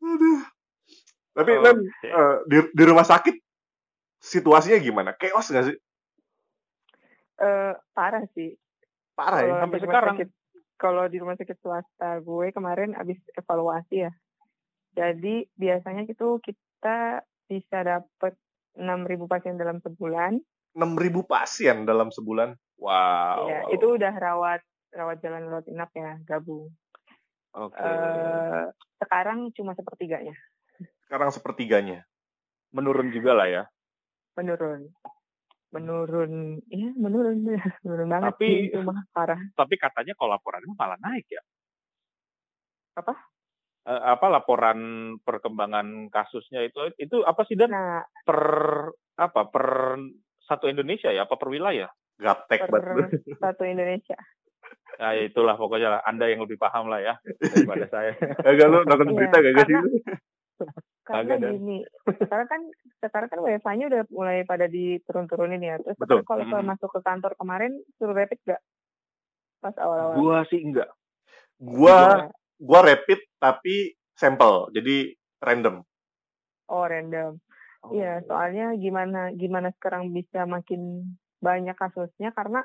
[0.00, 0.40] Aduh.
[1.32, 1.62] tapi Oke.
[1.62, 3.34] Lem eh, di, di rumah sakit
[4.18, 5.76] situasinya gimana chaos nggak sih
[7.38, 8.58] Eh, parah sih
[9.14, 10.16] parah ya sampai sekarang.
[10.16, 10.36] sakit-
[10.74, 14.12] kalau di rumah sakit swasta gue kemarin abis evaluasi ya.
[14.94, 18.34] Jadi biasanya itu kita bisa dapet
[18.74, 20.38] 6.000 pasien dalam sebulan.
[20.70, 23.50] enam ribu pasien dalam sebulan Wow.
[23.50, 23.74] ya, wow.
[23.74, 26.70] itu udah rawat rawat jalan rawat inap ya, gabung.
[27.50, 27.74] Oke.
[27.74, 28.62] Eh,
[28.98, 30.34] sekarang cuma sepertiganya
[31.02, 32.06] sekarang sepertiganya
[32.70, 33.62] Menurun juga lah ya.
[34.34, 34.86] menurun.
[35.68, 37.44] Menurun, iya menurun,
[37.84, 39.40] menurun banget Tapi- sih itu mah parah.
[39.52, 41.42] Tapi katanya kalau laporannya malah naik ya.
[42.96, 43.12] Apa?
[43.84, 44.78] Eh, apa laporan
[45.20, 48.40] perkembangan kasusnya itu itu apa sih dan Nah, per
[49.16, 49.96] apa per
[50.40, 51.88] satu Indonesia ya apa per wilayah?
[52.18, 54.18] gaptek banget satu Indonesia.
[54.98, 56.00] Ya itulah pokoknya lah.
[56.02, 57.14] Anda yang lebih paham lah ya
[57.54, 58.12] daripada saya.
[58.42, 59.76] Agak lu nonton Iya, berita gak sih
[61.08, 61.52] karena- Dan.
[61.56, 62.60] gini, sekarang kan
[63.00, 65.76] sekarang kan WFH-nya udah mulai pada diturun-turunin ya.
[65.78, 66.20] Terus Betul.
[66.22, 66.66] kalau Hmm.
[66.66, 68.60] masuk ke kantor kemarin suruh rapid gak?
[69.58, 70.14] Pas awal-awal.
[70.14, 70.90] Gua sih enggak.
[71.58, 75.82] gua gua rapid tapi sampel jadi random
[76.66, 77.42] Oh random.
[77.90, 81.02] Iya, soalnya gimana gimana sekarang bisa makin
[81.38, 82.62] banyak kasusnya karena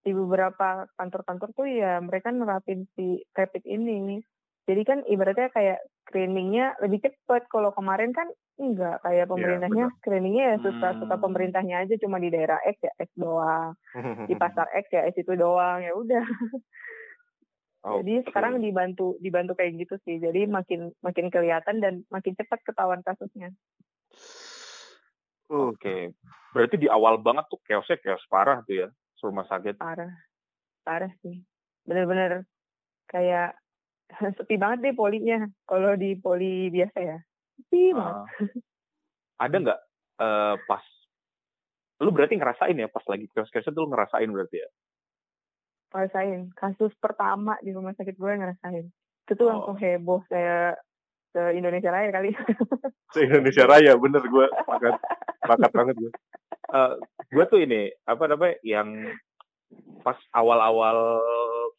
[0.00, 4.20] di beberapa kantor-kantor tuh ya mereka nerapin si rapid ini.
[4.64, 7.44] Jadi kan ibaratnya kayak screeningnya lebih cepat.
[7.52, 11.24] Kalau kemarin kan enggak kayak pemerintahnya screeningnya ya suka-suka Hmm.
[11.26, 13.76] pemerintahnya aja cuma di daerah X ya X doang,
[14.30, 16.24] di pasar X ya X itu doang ya udah.
[17.84, 18.32] Jadi Oke.
[18.32, 20.16] sekarang dibantu dibantu kayak gitu sih.
[20.16, 23.52] Jadi makin makin kelihatan dan makin cepat ketahuan kasusnya.
[25.52, 26.16] Oke.
[26.56, 28.88] Berarti di awal banget tuh chaosnya chaos parah tuh ya.
[29.20, 29.80] Rumah sakit.
[29.80, 30.12] parah
[30.84, 31.40] parah sih
[31.88, 32.44] bener-bener
[33.08, 33.56] kayak
[34.38, 37.18] sepi banget deh polinya kalau di poli biasa ya
[37.56, 38.14] sepi banget.
[38.14, 38.26] Ah.
[39.44, 39.80] ada nggak
[40.22, 40.84] eh, pas
[42.02, 44.68] lu berarti ngerasain ya pas lagi kios-kiosnya tuh lu ngerasain berarti ya
[45.94, 46.50] Ngerasain.
[46.58, 48.90] Kasus pertama di rumah sakit gue ngerasain.
[48.90, 49.50] Itu tuh Oh.
[49.54, 50.74] langsung heboh saya
[51.30, 52.34] se Indonesia Raya kali.
[53.14, 54.98] Se Indonesia Raya bener gue pakat
[55.38, 56.12] pakat banget gue.
[56.74, 56.94] Eh,
[57.30, 58.90] gue tuh ini apa namanya yang
[60.02, 61.22] pas awal-awal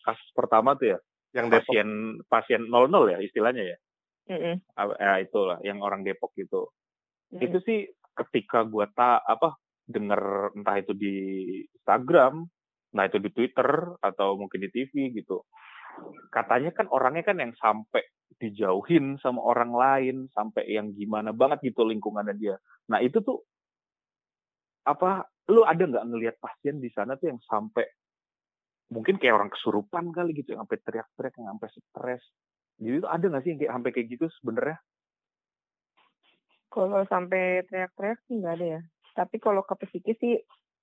[0.07, 0.97] kasus pertama tuh ya
[1.35, 1.67] Yang Depok.
[1.67, 1.89] pasien
[2.31, 3.77] pasien 00 ya istilahnya ya
[4.25, 4.55] Mm-mm.
[4.73, 6.71] Ah, ya itulah yang orang Depok gitu
[7.35, 7.43] Mm-mm.
[7.43, 7.79] itu sih
[8.15, 11.15] ketika gua ta apa denger entah itu di
[11.83, 12.47] Instagram
[12.95, 15.43] entah itu di Twitter atau mungkin di TV gitu
[16.31, 18.03] katanya kan orangnya kan yang sampai
[18.35, 22.55] dijauhin sama orang lain sampai yang gimana banget gitu lingkungannya dia
[22.89, 23.43] nah itu tuh
[24.85, 27.85] apa lu ada nggak ngelihat pasien di sana tuh yang sampai
[28.89, 32.23] mungkin kayak orang kesurupan kali gitu yang sampai teriak-teriak yang sampai stres
[32.75, 34.77] jadi itu ada nggak sih yang kayak sampai kayak gitu sebenarnya
[36.75, 38.81] Kalau sampai teriak-teriak sih nggak ada ya.
[39.15, 40.35] Tapi kalau ke psikis sih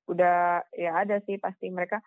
[0.08, 2.00] udah ya ada sih pasti mereka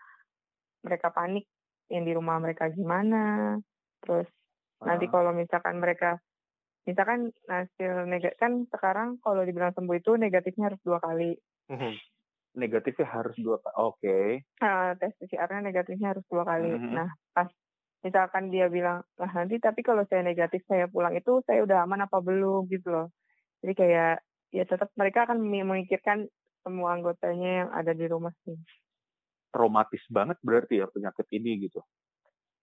[0.82, 1.46] mereka panik
[1.94, 3.54] yang di rumah mereka gimana.
[4.02, 4.26] Terus
[4.82, 6.18] nanti kalau misalkan mereka
[6.90, 11.38] misalkan hasil negatif kan sekarang kalau dibilang sembuh itu negatifnya harus dua kali.
[11.70, 11.94] Mhm.
[12.56, 13.76] Negatifnya harus dua kali.
[13.78, 14.20] Oke.
[14.64, 16.72] Nah, tes PCR-nya negatifnya harus dua kali.
[16.76, 16.92] Mhm.
[16.96, 17.52] Nah, pas
[18.02, 22.08] misalkan dia bilang, lah nanti tapi kalau saya negatif saya pulang itu saya udah aman
[22.08, 23.08] apa belum gitu loh.
[23.62, 24.24] Jadi kayak
[24.56, 26.30] ya tetap mereka akan memi- memikirkan
[26.64, 28.58] semua anggotanya yang ada di rumah sih.
[29.52, 31.80] Traumatis banget berarti ya penyakit ini gitu.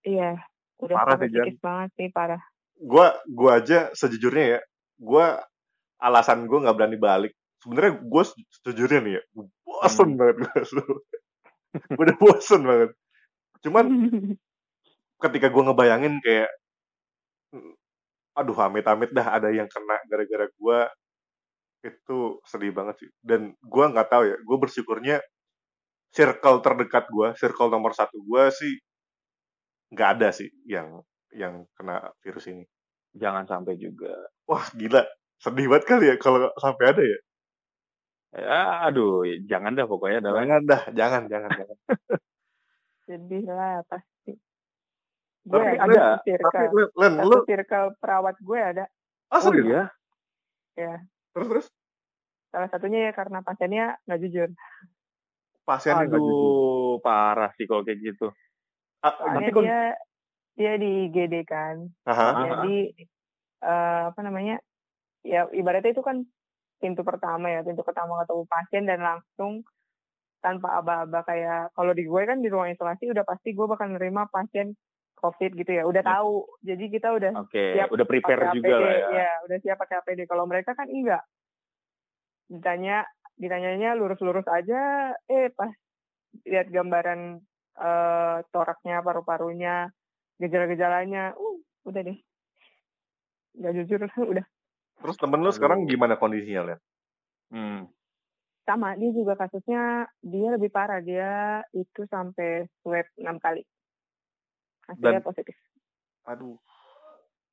[0.02, 0.42] Iya,
[0.82, 2.42] udah Parah sih, banget sih parah.
[2.74, 4.60] Gue gue aja sejujurnya ya,
[4.98, 5.26] gue
[6.02, 7.32] alasan gue nggak berani balik.
[7.62, 8.22] Sebenarnya gue
[8.62, 9.22] sejujurnya nih ya,
[9.66, 10.18] bosen Hmm.
[10.18, 10.52] banget gue.
[11.96, 12.90] gue udah bosen banget.
[13.64, 13.86] Cuman
[15.24, 16.50] ketika gue ngebayangin kayak
[17.52, 17.72] "Hmm,
[18.40, 20.78] aduh amit-amit dah ada yang kena gara-gara gue
[21.90, 22.18] itu
[22.50, 23.40] sedih banget sih dan
[23.72, 25.16] gue nggak tahu ya gue bersyukurnya
[26.16, 28.74] circle terdekat gue circle nomor satu gue sih
[29.92, 30.88] nggak ada sih yang
[31.32, 32.64] yang kena virus ini
[33.12, 34.08] Jangan sampai juga.
[34.48, 35.04] wah gila
[35.36, 37.18] sedih banget kali ya kalau sampai ada ya
[38.32, 41.76] Ya, aduh, jangan dah pokoknya adalah jangan dah jangan jangan jangan
[43.04, 44.32] Sedih lah pasti.
[45.42, 46.66] Gue Tapi ada satu circle, tapi
[46.96, 48.84] Len, satu lu circle perawat gue ada.
[49.28, 49.66] ah, Oh serius?
[49.66, 49.82] iya.
[50.72, 50.94] Ya,
[51.30, 51.66] terus terus
[52.48, 54.48] salah satunya ya karena pasiennya nggak jujur.
[55.62, 56.16] pasien jujur.
[56.16, 58.32] Aduh, parah sih kalau kayak gitu.
[58.98, 59.80] Ah, Soalnya kalau- dia
[60.54, 61.84] dia di GD kan.
[62.02, 62.24] aha.
[62.24, 62.32] Ah.
[62.46, 62.96] Jadi
[63.60, 64.56] eh, apa namanya?
[65.20, 66.24] Ya ibaratnya itu kan
[66.82, 69.62] pintu pertama ya, pintu pertama ketemu pasien dan langsung
[70.42, 74.26] tanpa aba-aba kayak kalau di gue kan di ruang isolasi udah pasti gue bakal nerima
[74.26, 74.74] pasien
[75.14, 76.18] COVID gitu ya, udah Ya.
[76.18, 76.42] tahu.
[76.66, 79.30] Jadi kita udah Oke, Siap, udah prepare pakai juga APD, lah ya.
[79.46, 80.20] udah siap pakai APD.
[80.26, 81.22] Kalau mereka kan enggak.
[82.50, 83.06] Ditanya,
[83.38, 85.70] ditanyanya lurus-lurus aja, eh pas
[86.42, 87.38] lihat gambaran
[87.72, 89.88] eh toraknya, paru-parunya,
[90.36, 92.18] gejala-gejalanya, uh, udah deh.
[93.56, 94.00] Nggak jujur,
[94.34, 94.46] udah.
[95.02, 96.80] Terus temen lu sekarang gimana kondisinya Len
[97.52, 97.84] Hmm.
[98.64, 101.02] Sama, dia juga kasusnya, dia lebih parah.
[101.02, 103.60] Dia itu sampai swab 6 kali.
[104.88, 105.52] Hasilnya Dan- positif.
[106.24, 106.56] aduh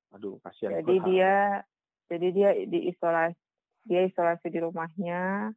[0.10, 0.80] Aduh, kasihan.
[0.80, 1.62] Jadi dia
[2.08, 3.38] jadi dia diisolasi
[3.84, 5.52] dia isolasi di rumahnya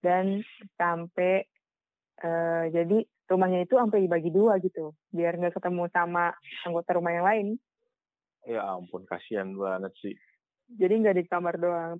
[0.00, 0.40] dan
[0.76, 1.44] sampai
[2.18, 7.26] eh, jadi rumahnya itu sampai dibagi dua gitu biar nggak ketemu sama anggota rumah yang
[7.26, 7.48] lain
[8.44, 10.16] Ya ampun, kasihan banget sih.
[10.70, 11.92] Jadi nggak di kamar doang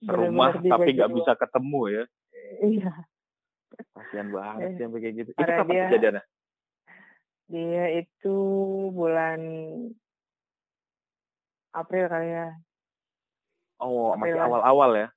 [0.00, 2.04] Serumah Bener-bener tapi dibagi nggak bisa ketemu ya.
[2.72, 2.92] iya
[3.90, 5.30] Kasihan banget Eh, sih sampai kayak gitu.
[5.30, 6.24] Itu kapan dia- kejadiannya?
[7.46, 8.36] dia itu
[8.90, 9.40] bulan
[11.72, 12.48] April kali ya
[13.76, 14.44] Oh, masih April.
[14.44, 15.08] awal-awal ya.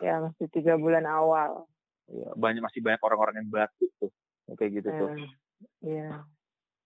[0.00, 1.70] ya masih tiga bulan awal
[2.06, 4.10] Iya, banyak masih banyak orang-orang yang batuk tuh.
[4.52, 5.08] Kayak gitu tuh.
[5.08, 5.30] Eh,
[5.86, 6.10] iya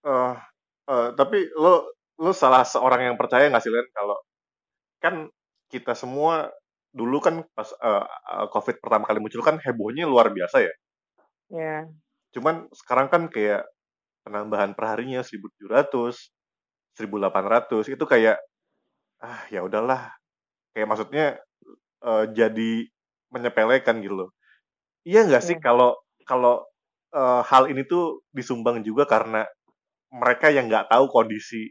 [0.03, 0.35] Eh,
[0.87, 4.21] eh, tapi lo lo salah seorang yang percaya nggak sih Len kalau
[5.05, 5.15] kan
[5.73, 6.35] kita semua
[7.01, 8.05] dulu kan pas eh,
[8.55, 10.73] COVID pertama kali muncul kan hebohnya luar biasa ya.
[11.51, 11.89] ya
[12.35, 13.63] Cuman sekarang kan kayak
[14.27, 16.33] penambahan perharinya 1.700,
[16.97, 18.39] 1.800 itu kayak
[19.23, 20.15] ah ya udahlah.
[20.75, 21.27] Kayak maksudnya
[22.05, 22.73] eh, jadi
[23.35, 24.31] menyepelekan gitu loh.
[25.09, 25.65] Iya nggak sih Iya.
[25.67, 25.97] kalau
[26.29, 26.65] kalau
[27.15, 29.47] eh, hal ini tuh disumbang juga karena
[30.15, 31.71] mereka yang nggak tahu kondisi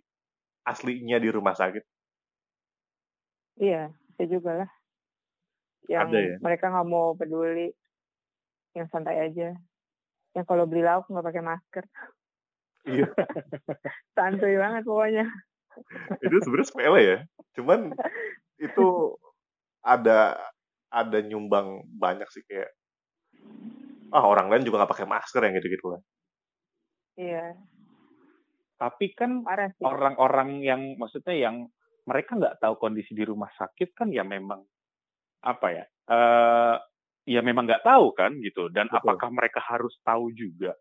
[0.67, 1.83] aslinya di rumah sakit.
[3.57, 4.69] Iya, bisa juga lah.
[5.85, 6.35] Yang Ada ya?
[6.41, 7.69] mereka nggak mau peduli,
[8.73, 9.53] yang santai aja.
[10.33, 11.85] Yang kalau beli lauk nggak pakai masker,
[12.83, 13.07] Iya.
[14.17, 15.25] santuy banget pokoknya.
[16.21, 17.17] itu sebenarnya sepele ya.
[17.57, 17.93] Cuman
[18.61, 18.87] itu
[19.81, 20.37] ada
[20.93, 22.69] ada nyumbang banyak sih kayak
[24.13, 26.01] ah orang lain juga nggak pakai masker yang gitu-gitu lah.
[27.13, 27.45] Iya,
[28.77, 29.45] Tapi kan
[29.85, 31.69] orang-orang yang maksudnya yang
[32.03, 34.63] mereka nggak tahu kondisi di rumah sakit kan ya memang
[35.43, 35.85] apa ya?
[35.87, 36.75] eh
[37.23, 38.67] ya memang nggak tahu kan gitu.
[38.71, 38.99] Dan Betul.
[38.99, 40.75] apakah mereka harus tahu juga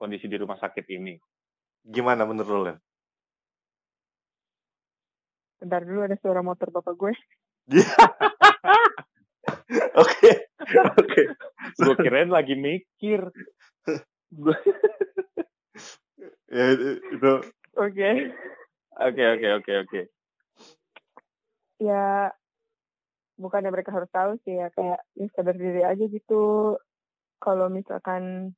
[0.00, 1.16] kondisi di rumah sakit ini?
[1.84, 2.60] Gimana menurut lo?
[2.66, 2.78] Len?
[5.56, 7.12] Bentar dulu ada suara motor bapak gue.
[9.96, 10.30] Oke,
[10.98, 11.22] oke.
[11.78, 13.30] Gue kirain lagi mikir.
[14.30, 14.54] Gue
[16.54, 17.32] Ya itu, itu
[17.76, 18.10] Oke.
[18.96, 20.00] Oke oke oke oke.
[21.76, 22.32] Ya,
[23.36, 24.72] bukannya mereka harus tahu sih ya.
[24.72, 26.76] Kayak ya sadar diri aja gitu.
[27.36, 28.56] Kalau misalkan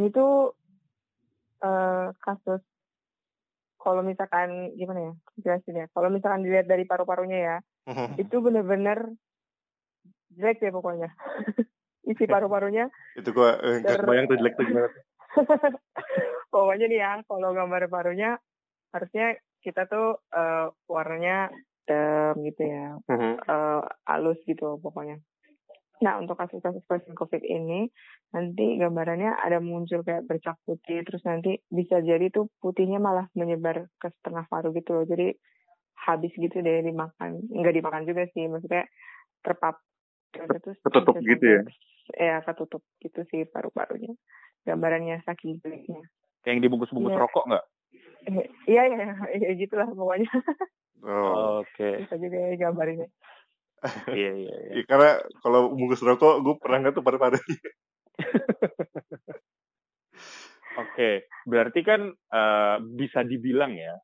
[0.00, 0.56] ini tuh
[1.60, 2.64] eh, kasus
[3.84, 7.56] kalau misalkan gimana ya jelasin ya kalau misalkan dilihat dari paru-parunya ya
[8.22, 9.12] itu bener-bener
[10.34, 11.12] jelek ya pokoknya
[12.10, 14.88] isi paru-parunya itu gua eh, nggak kebayang tuh jelek tuh gimana.
[16.54, 18.40] pokoknya nih ya kalau gambar parunya
[18.94, 21.50] harusnya kita tuh eh, warnanya
[21.84, 22.96] hitam gitu ya.
[23.10, 25.18] Eh, halus gitu pokoknya.
[26.02, 27.88] Nah untuk kasus-kasus pasien covid ini
[28.34, 33.86] nanti gambarannya ada muncul kayak bercak putih terus nanti bisa jadi tuh putihnya malah menyebar
[33.98, 35.06] ke setengah paru gitu loh.
[35.06, 35.34] Jadi
[36.06, 37.40] habis gitu deh dimakan.
[37.48, 38.84] Nggak dimakan juga sih maksudnya
[39.44, 39.78] terpap
[40.34, 41.62] terus Ketutup gitu ya?
[42.18, 44.12] ya ketutup gitu sih paru-parunya.
[44.66, 46.02] Gambarannya saking jeleknya.
[46.42, 47.22] Kayak yang dibungkus-bungkus Iya.
[47.24, 47.64] rokok nggak?
[48.72, 49.04] Iya iya
[49.36, 50.32] iya gitulah pokoknya
[51.04, 51.60] Oh.
[51.60, 52.00] Oke.
[52.00, 53.12] bisa juga ya gambarinnya
[54.16, 54.72] Iya iya iya.
[54.80, 57.36] Ya, karena kalau bungkus rokok gue pernah nggak tuh paru-paru.
[60.80, 63.94] Oke, berarti kan eh, bisa dibilang ya,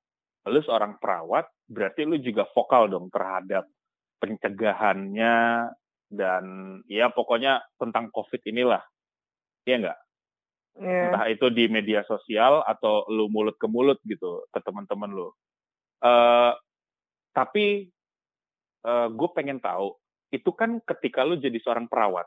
[0.52, 3.66] lu seorang perawat, berarti lu juga vokal dong terhadap
[4.20, 5.66] pencegahannya
[6.12, 6.44] dan
[6.86, 8.84] ya pokoknya tentang COVID inilah,
[9.64, 9.98] Iya nggak?
[10.80, 15.28] Ya Entah itu di media sosial atau lu mulut ke mulut gitu ke teman-teman lu.
[16.00, 16.52] Eh,
[17.36, 17.92] tapi
[18.88, 19.92] gue pengen tahu,
[20.32, 22.24] itu kan ketika lu jadi seorang perawat,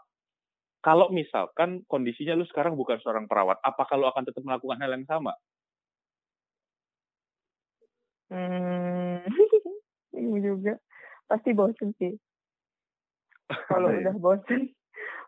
[0.84, 5.08] kalau misalkan kondisinya lu sekarang bukan seorang perawat, apakah lu akan tetap melakukan hal yang
[5.10, 5.34] sama?
[8.28, 9.24] Hmm,
[10.44, 10.76] juga.
[11.32, 12.14] Pasti bosen sih.
[13.72, 14.12] Kalau Iya.
[14.12, 14.62] udah bosen,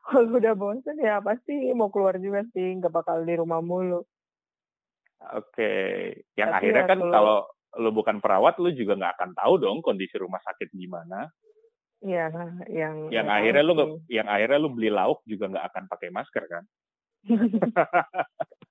[0.05, 4.05] kalau udah bosen ya pasti mau keluar juga sih, nggak bakal di rumah mulu.
[5.33, 5.73] Oke,
[6.37, 9.77] yang Tapi akhirnya ya kan kalau- lu bukan perawat, lu juga nggak akan tahu dong
[9.83, 11.27] kondisi rumah sakit gimana.
[11.99, 12.31] Iya,
[12.71, 14.15] yang Yang akhirnya lu sih.
[14.21, 16.63] yang akhirnya lu beli lauk juga nggak akan pakai masker kan?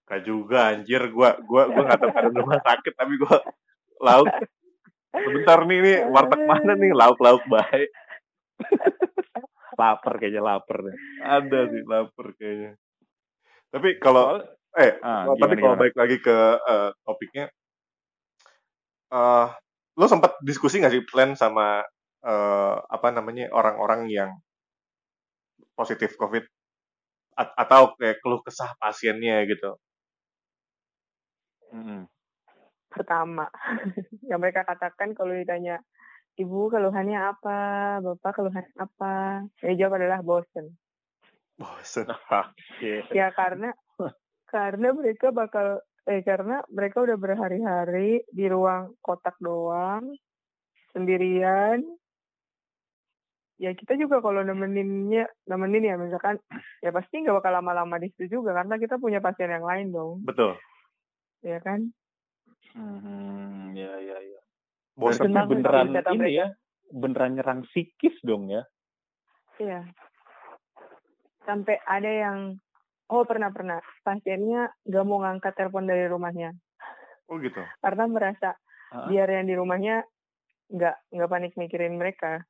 [0.08, 3.36] Gak juga anjir, gua gua gua nggak tahu ada rumah sakit tapi gua
[4.00, 4.28] lauk.
[5.12, 7.90] Sebentar nih nih warteg mana nih lauk-lauk baik.
[9.80, 10.96] Lapar kayaknya lapar deh.
[11.36, 12.70] Ada sih lapar kayaknya.
[13.72, 14.38] Tapi kalau
[14.78, 15.80] eh Ah, tapi gimana, kalau gimana?
[15.82, 16.36] balik lagi ke
[16.72, 17.44] eh, topiknya,
[19.18, 19.46] eh
[19.98, 21.66] lo sempat diskusi nggak sih plan sama
[22.30, 24.30] eh, apa namanya orang-orang yang
[25.78, 26.44] positif COVID
[27.42, 29.70] A- atau kayak keluh kesah pasiennya gitu?
[31.74, 32.06] Mm-mm.
[32.94, 33.50] Pertama,
[34.30, 35.82] yang mereka katakan kalau ditanya,
[36.34, 37.58] Ibu keluhannya apa?
[38.02, 39.46] Bapak keluhannya apa?
[39.62, 40.74] Yang jawab adalah bosen.
[41.54, 42.10] Bosen.
[42.14, 43.06] Oke.
[43.14, 43.70] Ya karena
[44.50, 45.78] karena mereka bakal
[46.10, 50.10] eh karena mereka udah berhari-hari di ruang kotak doang
[50.90, 51.86] sendirian.
[53.54, 56.42] Ya kita juga kalau nemeninnya nemenin ya misalkan
[56.82, 60.26] ya pasti nggak bakal lama-lama di situ juga karena kita punya pasien yang lain dong,
[60.26, 60.58] Betul.
[61.46, 61.94] ya kan?
[62.74, 64.33] Hmm, ya ya ya.
[64.94, 66.30] Berarti beneran ini mereka.
[66.30, 66.46] ya,
[66.94, 68.62] beneran nyerang psikis dong ya.
[69.58, 69.86] Iya.
[71.44, 72.38] Sampai ada yang
[73.10, 76.56] oh pernah pernah pasiennya nggak mau ngangkat telepon dari rumahnya
[77.28, 77.60] Oh gitu.
[77.84, 78.56] karena merasa
[78.92, 79.08] Hah?
[79.08, 80.08] biar yang di rumahnya
[80.72, 82.48] nggak nggak panik mikirin mereka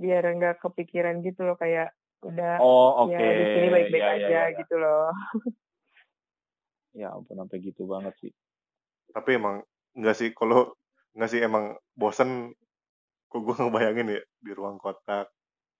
[0.00, 1.92] biar nggak kepikiran gitu loh kayak
[2.24, 3.12] udah Oh oke.
[3.12, 4.56] ya di sini baik-baik Ya, ya, aja ya, ya.
[4.64, 5.12] gitu loh
[6.96, 8.32] Ya ampun sampai gitu banget sih.
[9.12, 9.60] Tapi emang
[9.94, 10.72] enggak sih kalau
[11.18, 12.54] enggak sih emang bosen
[13.26, 15.26] kok gue ngebayangin ya di ruang kotak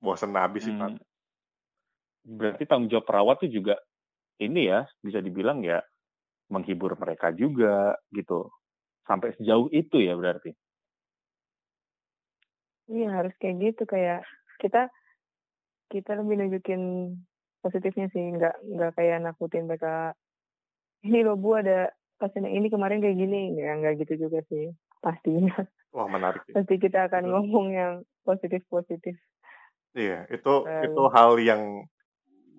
[0.02, 0.98] bosen habis sih Pak.
[0.98, 1.02] Hmm.
[2.26, 3.78] Berarti tanggung jawab perawat tuh juga
[4.42, 5.78] ini ya bisa dibilang ya
[6.50, 8.50] menghibur mereka juga gitu.
[9.06, 10.52] Sampai sejauh itu ya berarti.
[12.88, 14.24] iya harus kayak gitu kayak
[14.58, 14.88] kita
[15.92, 17.14] kita lebih nunjukin
[17.60, 20.16] positifnya sih nggak nggak kayak nakutin mereka
[21.04, 24.72] ini loh bu ada pasien yang ini kemarin kayak gini ya nggak gitu juga sih
[25.00, 25.56] pastinya.
[25.94, 26.44] Wah menarik.
[26.48, 26.60] Ya.
[26.60, 27.32] Pasti kita akan itu.
[27.32, 29.16] ngomong yang positif-positif.
[29.96, 31.62] Iya, itu um, itu hal yang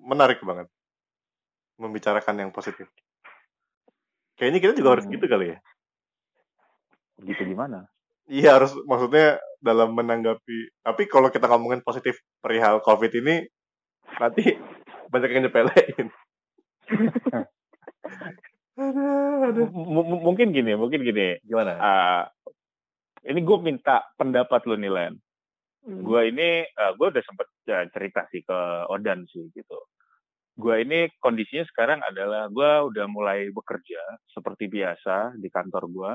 [0.01, 0.67] menarik banget.
[1.79, 2.89] Membicarakan yang positif.
[4.35, 5.13] Kayaknya kita juga harus hmm.
[5.15, 5.57] gitu kali ya.
[7.21, 7.87] Gitu gimana?
[8.29, 10.83] Iya harus maksudnya dalam menanggapi.
[10.83, 13.45] Tapi kalau kita ngomongin positif perihal COVID ini,
[14.19, 14.57] nanti
[15.09, 16.07] banyak yang nyepelein.
[20.23, 21.35] mungkin gini, mungkin gini.
[21.43, 21.73] Gimana?
[21.75, 22.23] Uh,
[23.27, 25.13] ini gue minta pendapat lu nih, Len.
[25.83, 26.01] Hmm.
[26.03, 29.79] Gue ini, uh, gue udah sempet uh, cerita sih ke Odan sih gitu.
[30.59, 36.11] Gue ini kondisinya sekarang adalah gue udah mulai bekerja seperti biasa di kantor gue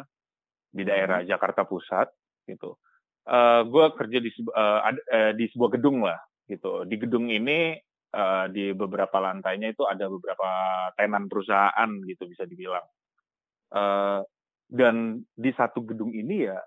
[0.75, 1.29] di daerah hmm.
[1.33, 2.13] Jakarta Pusat
[2.45, 2.77] gitu.
[3.25, 6.85] Uh, gue kerja di uh, uh, di sebuah gedung lah gitu.
[6.85, 7.73] Di gedung ini
[8.15, 10.49] uh, di beberapa lantainya itu ada beberapa
[10.95, 12.87] tenan perusahaan gitu bisa dibilang.
[13.75, 14.23] Uh,
[14.71, 16.59] dan di satu gedung ini ya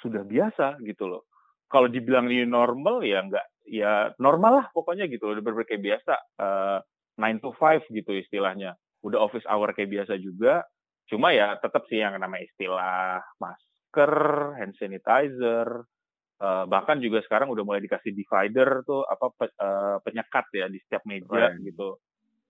[0.00, 1.26] sudah biasa gitu loh.
[1.68, 5.32] Kalau dibilang ini normal ya enggak ya normal lah pokoknya gitu loh.
[5.38, 6.14] Udah berbagai biasa.
[6.38, 8.74] Uh, eh, 9 to 5 gitu istilahnya.
[9.04, 10.64] Udah office hour kayak biasa juga.
[11.06, 14.12] Cuma ya tetap sih yang namanya istilah masker,
[14.56, 15.84] hand sanitizer,
[16.34, 20.82] Uh, bahkan juga sekarang udah mulai dikasih divider tuh apa pe, uh, penyekat ya di
[20.82, 21.62] setiap meja right.
[21.62, 21.96] gitu.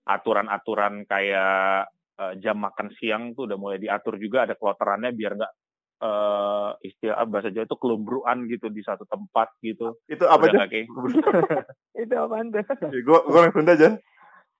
[0.09, 5.53] Aturan-aturan kayak uh, jam makan siang tuh udah mulai diatur juga ada kloterannya biar nggak
[6.01, 9.95] uh, istilah bahasa Jawa itu kelumbruan gitu di satu tempat gitu.
[10.09, 10.65] Itu apa aja?
[12.03, 12.89] itu apa tuh?
[12.95, 13.95] Ya, gua gua orang Sunda Jan.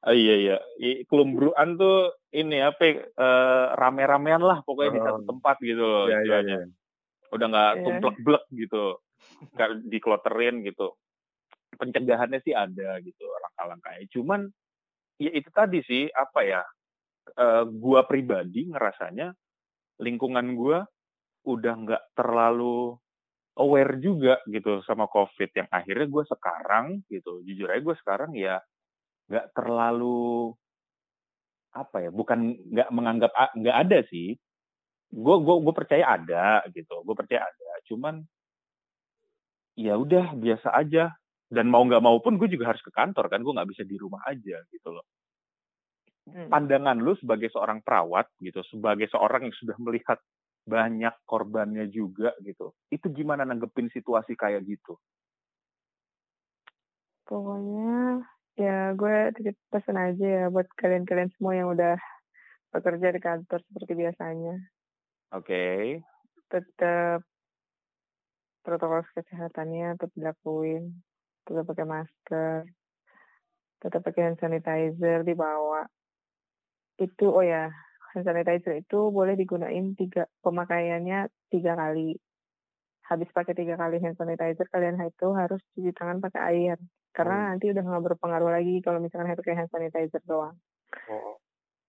[0.06, 0.58] Oh, iya iya,
[1.10, 4.94] kelumbruan tuh ini apa uh, rame-ramean lah pokoknya oh.
[4.94, 6.62] di satu tempat gitu loh yeah, yeah, yeah.
[7.34, 7.84] Udah nggak yeah.
[7.90, 9.02] tumplek-blek gitu
[9.56, 10.96] nggak dikloterin gitu.
[11.76, 14.06] Pencegahannya sih ada gitu langkah-langkahnya.
[14.12, 14.48] Cuman
[15.20, 16.62] ya itu tadi sih apa ya
[17.40, 19.32] uh, gua pribadi ngerasanya
[20.00, 20.84] lingkungan gua
[21.46, 22.98] udah nggak terlalu
[23.56, 25.52] aware juga gitu sama covid.
[25.56, 28.60] Yang akhirnya gue sekarang gitu jujur aja gue sekarang ya
[29.26, 30.54] nggak terlalu
[31.76, 34.36] apa ya bukan nggak menganggap nggak ada sih.
[35.16, 37.72] Gue gue gue percaya ada gitu gue percaya ada.
[37.88, 38.26] Cuman
[39.76, 41.12] ya udah biasa aja
[41.52, 43.96] dan mau nggak mau pun gue juga harus ke kantor kan gue nggak bisa di
[44.00, 45.06] rumah aja gitu loh
[46.32, 46.50] hmm.
[46.50, 50.18] pandangan lu sebagai seorang perawat gitu sebagai seorang yang sudah melihat
[50.66, 54.98] banyak korbannya juga gitu itu gimana nanggepin situasi kayak gitu
[57.30, 58.26] pokoknya
[58.58, 62.00] ya gue titip pesan aja ya buat kalian-kalian semua yang udah
[62.74, 64.56] bekerja di kantor seperti biasanya
[65.36, 66.02] oke okay.
[66.50, 67.22] tetap
[68.65, 71.06] protokol kesehatannya tetap dilakuin
[71.45, 72.65] tetap pakai masker
[73.80, 75.86] tetap pakai hand sanitizer dibawa
[76.97, 77.69] itu oh ya
[78.12, 82.17] hand sanitizer itu boleh digunain tiga pemakaiannya tiga kali
[83.06, 86.78] habis pakai tiga kali hand sanitizer kalian itu harus cuci tangan pakai air
[87.15, 87.47] karena hmm.
[87.56, 90.60] nanti udah nggak berpengaruh lagi kalau misalkan pakai hand sanitizer doang.
[91.08, 91.39] Oh.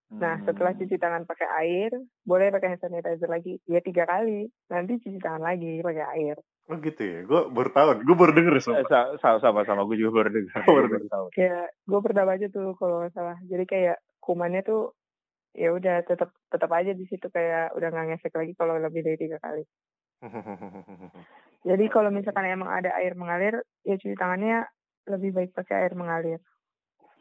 [0.07, 0.87] Nah, setelah hmm.
[0.87, 1.91] cuci tangan pakai air,
[2.23, 3.59] boleh pakai hand sanitizer lagi.
[3.67, 4.47] Ya tiga kali.
[4.71, 6.39] Nanti cuci tangan lagi pakai air.
[6.67, 7.19] Oh gitu ya?
[7.23, 7.89] Gue baru tahu.
[8.03, 8.83] Gue baru denger sama.
[9.23, 9.83] sama sama sama.
[9.87, 10.59] Gue juga baru denger.
[10.67, 11.31] baru denger.
[11.31, 13.39] Kayak gue pernah baca tuh kalau nggak salah.
[13.47, 14.91] Jadi kayak kumannya tuh
[15.57, 19.17] ya udah tetap tetap aja di situ kayak udah nggak ngefek lagi kalau lebih dari
[19.17, 19.63] tiga kali.
[21.69, 24.67] Jadi kalau misalkan emang ada air mengalir, ya cuci tangannya
[25.11, 26.39] lebih baik pakai air mengalir.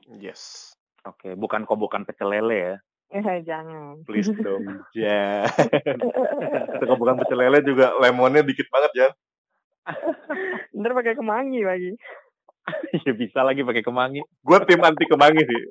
[0.05, 0.73] Yes.
[1.05, 2.75] Oke, okay, bukan kobokan pecel lele ya?
[3.13, 4.01] Eh, jangan.
[4.05, 4.65] Please dong,
[4.97, 5.45] ya.
[6.77, 9.10] Itu kobokan pecel lele juga lemonnya dikit banget ya.
[10.78, 11.91] Ntar pakai kemangi lagi.
[13.06, 14.21] ya bisa lagi pakai kemangi.
[14.41, 15.62] Gue tim anti kemangi sih.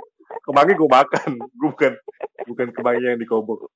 [0.44, 1.92] Kemangi gue makan, gue bukan
[2.46, 3.70] bukan kemangi yang dikobok.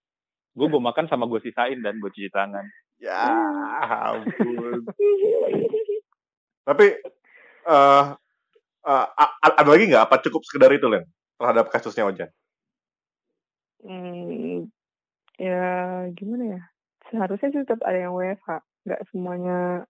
[0.54, 2.64] Gue gue makan sama gue sisain dan gue cuci tangan.
[2.98, 3.30] Ya
[4.14, 4.86] ampun.
[6.66, 6.86] Tapi
[7.66, 8.04] uh,
[8.84, 9.06] uh,
[9.42, 10.04] ada lagi nggak?
[10.10, 11.06] Apa cukup sekedar itu, Len?
[11.38, 12.30] terhadap kasusnya Ojan?
[13.86, 14.66] Hmm,
[15.38, 15.62] ya
[16.18, 16.62] gimana ya?
[17.08, 18.58] Seharusnya sih tetap ada yang WFH.
[18.84, 19.86] Nggak semuanya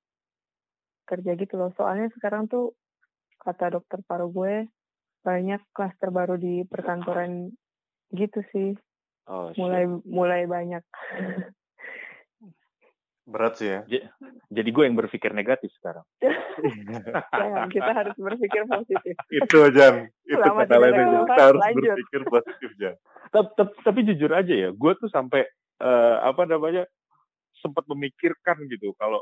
[1.08, 1.72] kerja gitu loh.
[1.80, 2.76] Soalnya sekarang tuh
[3.40, 4.68] kata dokter paru gue
[5.24, 7.48] banyak klaster baru di perkantoran
[8.12, 8.76] gitu sih.
[9.28, 10.84] Oh, mulai mulai banyak.
[13.28, 13.84] Berat sih ya.
[14.48, 16.04] Jadi gue yang berpikir negatif sekarang.
[16.24, 19.14] Jangan, kita harus berpikir positif.
[19.28, 20.08] itu aja.
[20.24, 20.74] Itu kata.
[20.80, 21.92] Kita harus lanjut.
[21.92, 22.90] berpikir positif aja.
[23.28, 25.44] Tapi, tapi, tapi jujur aja ya, gue tuh sampai
[25.84, 26.88] uh, apa namanya
[27.60, 29.20] sempat memikirkan gitu kalau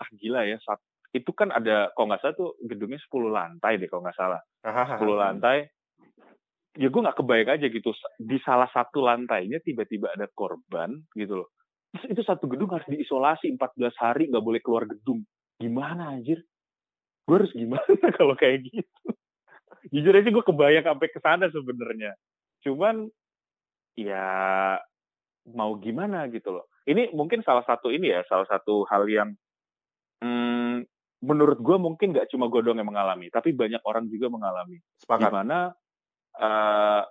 [0.00, 0.82] ah gila ya saat
[1.14, 4.42] itu kan ada kalau nggak salah tuh gedungnya 10 lantai deh kalau nggak salah.
[4.98, 5.58] 10 lantai.
[6.74, 11.54] Ya gue nggak kebayang aja gitu di salah satu lantainya tiba-tiba ada korban gitu loh
[11.94, 15.22] Terus itu satu gedung harus diisolasi 14 hari, nggak boleh keluar gedung.
[15.62, 16.42] Gimana anjir?
[17.22, 17.86] Gue harus gimana
[18.18, 18.82] kalau kayak gitu?
[19.94, 22.18] Jujur aja gue kebayang sampai ke sana sebenarnya.
[22.66, 23.06] Cuman
[23.94, 24.26] ya
[25.54, 26.66] mau gimana gitu loh.
[26.82, 29.38] Ini mungkin salah satu ini ya, salah satu hal yang
[30.24, 30.74] hmm,
[31.24, 34.80] menurut gue mungkin nggak cuma gue doang yang mengalami, tapi banyak orang juga mengalami.
[34.96, 35.28] Sepakat.
[35.28, 35.58] Di mana
[36.40, 37.02] uh,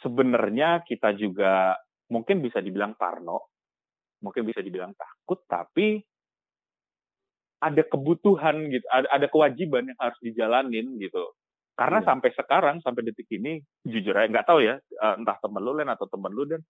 [0.00, 1.76] sebenarnya kita juga
[2.12, 3.52] mungkin bisa dibilang parno,
[4.20, 6.00] mungkin bisa dibilang takut, tapi
[7.58, 11.34] ada kebutuhan gitu, ada, ada kewajiban yang harus dijalanin gitu.
[11.78, 12.08] Karena yeah.
[12.10, 15.90] sampai sekarang, sampai detik ini, jujur aja nggak tahu ya, eh, entah temen lu Len
[15.90, 16.62] atau temen lu dan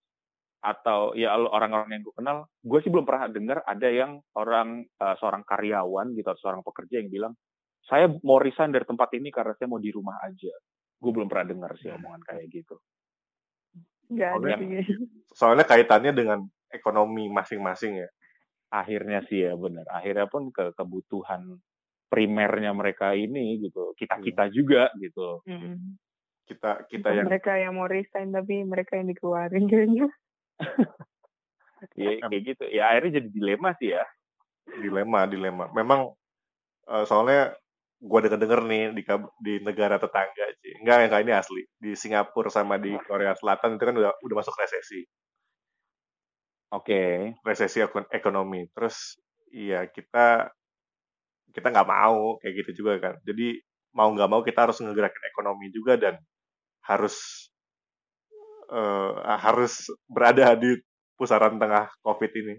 [0.58, 5.14] atau ya orang-orang yang gue kenal, gue sih belum pernah dengar ada yang orang uh,
[5.18, 7.32] seorang karyawan gitu, atau seorang pekerja yang bilang,
[7.86, 10.52] saya mau resign dari tempat ini karena saya mau di rumah aja.
[10.98, 12.76] Gue belum pernah dengar sih omongan kayak gitu.
[14.08, 14.80] Gak ada soalnya,
[15.30, 16.38] soalnya kaitannya dengan
[16.74, 18.08] ekonomi masing-masing ya.
[18.68, 19.86] Akhirnya sih ya benar.
[19.88, 21.56] Akhirnya pun ke kebutuhan
[22.10, 23.94] primernya mereka ini gitu.
[23.96, 25.40] Kita kita juga gitu.
[25.46, 25.96] Hmm.
[26.48, 30.08] Kita kita yang mereka yang mau resign tapi mereka yang dikeluarin kayaknya.
[31.98, 32.64] Ya kayak gitu.
[32.70, 34.04] Ya akhirnya jadi dilema sih ya.
[34.68, 35.64] Dilema dilema.
[35.72, 36.12] Memang
[36.90, 37.54] uh, soalnya
[37.98, 39.02] gue denger denger nih di
[39.42, 40.72] di negara tetangga sih.
[40.82, 41.62] Enggak enggak ini asli.
[41.78, 45.02] Di Singapura sama di Korea Selatan itu kan udah udah masuk resesi.
[46.74, 46.84] Oke.
[46.84, 47.14] Okay.
[47.46, 47.82] resesi
[48.12, 48.68] ekonomi.
[48.74, 49.18] Terus
[49.50, 50.52] iya kita
[51.50, 53.14] kita nggak mau kayak gitu juga kan.
[53.24, 53.58] Jadi
[53.96, 56.14] mau nggak mau kita harus ngegerakin ekonomi juga dan
[56.84, 57.47] harus
[58.68, 60.76] uh, harus berada di
[61.18, 62.56] pusaran tengah COVID ini.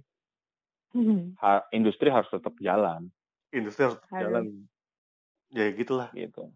[0.89, 1.37] Hmm.
[1.37, 3.07] Ha, industri harus tetap jalan.
[3.53, 4.65] Industri harus tetap jalan.
[5.53, 6.09] Ya gitulah.
[6.13, 6.49] Gitu.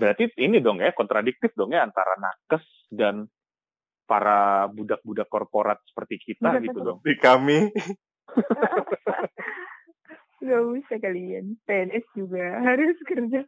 [0.00, 3.28] Berarti ini dong ya kontradiktif dong ya antara nakes dan
[4.08, 6.98] para budak-budak korporat seperti kita budak gitu dong.
[7.04, 7.68] Di kami.
[10.40, 11.60] Gak bisa kalian.
[11.68, 13.44] PNS juga harus kerja.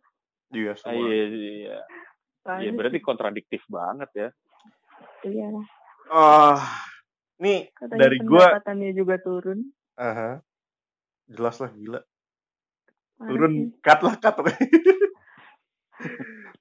[0.52, 0.92] Iya semua.
[0.92, 1.80] Ah, iya, iya.
[2.60, 4.28] Iya berarti kontradiktif banget ya.
[5.22, 5.48] Iya.
[6.12, 6.58] Uh,
[7.38, 9.58] nih Katanya dari gua pendapatannya juga turun.
[9.94, 10.34] Uh -huh.
[11.30, 12.00] Jelas lah gila.
[13.22, 14.36] Turun cut lah cut.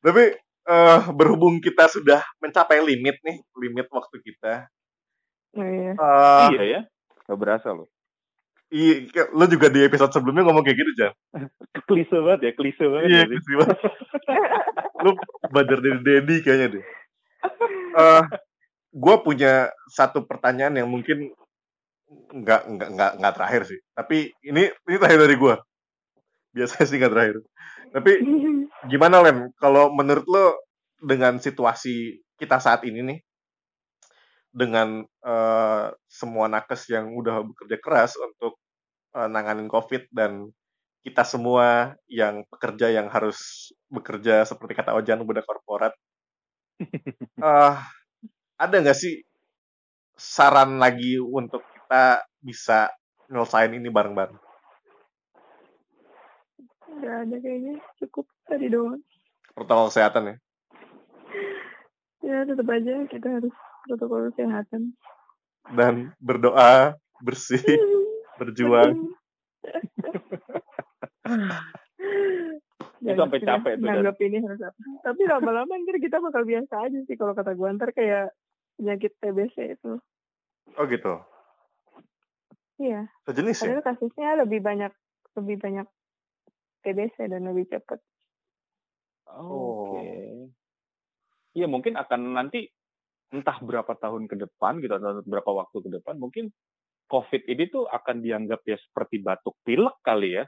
[0.06, 0.24] Tapi
[0.70, 4.70] uh, berhubung kita sudah mencapai limit nih, limit waktu kita.
[5.58, 5.94] Oh, iya.
[5.98, 6.82] Uh, iya ya.
[7.28, 7.90] Gak berasa loh.
[8.72, 11.14] Iya, lo juga di episode sebelumnya ngomong kayak gitu, Jan.
[11.92, 13.10] klise banget ya, klise banget.
[13.12, 13.80] Iya, klise banget.
[15.04, 15.12] lo
[15.52, 16.86] belajar dari Dedi kayaknya deh.
[17.92, 18.24] Uh,
[18.92, 21.32] gue punya satu pertanyaan yang mungkin
[22.12, 23.80] nggak nggak nggak nggak terakhir sih.
[23.96, 25.56] Tapi ini ini terakhir dari gue
[26.52, 27.38] biasanya sih nggak terakhir.
[27.96, 28.12] Tapi
[28.92, 29.52] gimana lem?
[29.60, 30.60] Kalau menurut lo
[31.02, 33.20] dengan situasi kita saat ini nih
[34.52, 38.60] dengan uh, semua nakes yang udah bekerja keras untuk
[39.16, 40.52] uh, nanganin covid dan
[41.02, 45.96] kita semua yang pekerja yang harus bekerja seperti kata Ojan budak korporat
[47.42, 47.80] uh,
[48.62, 49.26] ada nggak sih
[50.14, 52.94] saran lagi untuk kita bisa
[53.26, 54.38] nyelesain ini bareng-bareng?
[57.02, 59.02] Gak ada kayaknya, cukup tadi doang.
[59.58, 60.36] Protokol kesehatan ya?
[62.22, 63.56] Ya tetap aja kita harus
[63.90, 64.94] protokol kesehatan.
[65.74, 67.66] Dan berdoa, bersih,
[68.40, 69.10] berjuang.
[73.02, 73.90] itu sampai capek tuh.
[73.90, 74.78] Nanggap ini harus apa.
[75.02, 78.30] Tapi lama-lama ntar kita bakal biasa aja sih kalau kata gue ntar kayak
[78.80, 80.00] penyakit TBC itu.
[80.78, 81.20] Oh gitu.
[82.82, 83.10] Iya.
[83.28, 83.66] Sejenis ya?
[83.78, 84.94] Padahal kasusnya lebih banyak
[85.38, 85.88] lebih banyak
[86.82, 88.00] TBC dan lebih cepat.
[89.30, 89.96] Oh.
[89.96, 90.02] Oke.
[90.02, 90.32] Okay.
[91.52, 92.72] Iya mungkin akan nanti
[93.32, 96.52] entah berapa tahun ke depan gitu atau berapa waktu ke depan mungkin
[97.12, 100.46] COVID ini tuh akan dianggap ya seperti batuk pilek kali ya.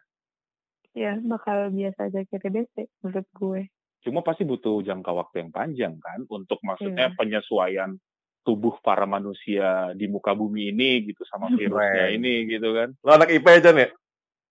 [0.94, 3.62] Ya, bakal biasa aja kayak TBC menurut gue.
[4.06, 7.18] Cuma pasti butuh jangka waktu yang panjang kan untuk maksudnya yeah.
[7.18, 7.98] penyesuaian
[8.44, 12.92] tubuh para manusia di muka bumi ini gitu sama virusnya ini gitu kan.
[13.00, 13.90] Lo anak IP aja nih?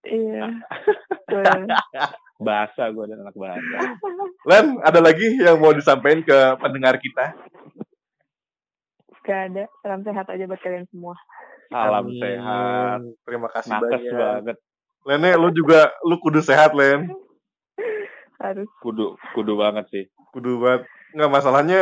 [0.09, 0.45] Iya.
[2.43, 3.77] bahasa gue dan anak bahasa.
[4.51, 7.37] Len, ada lagi yang mau disampaikan ke pendengar kita?
[9.23, 9.65] Gak ada.
[9.87, 11.15] Salam sehat aja buat kalian semua.
[11.71, 12.19] Salam Amin.
[12.19, 13.01] sehat.
[13.23, 14.19] Terima kasih Nakes banyak.
[14.19, 14.57] banget.
[15.03, 17.07] Lene, lu juga lu kudu sehat, Len.
[18.43, 18.67] Harus.
[18.83, 20.05] Kudu, kudu banget sih.
[20.35, 20.91] Kudu banget.
[21.15, 21.81] Nggak masalahnya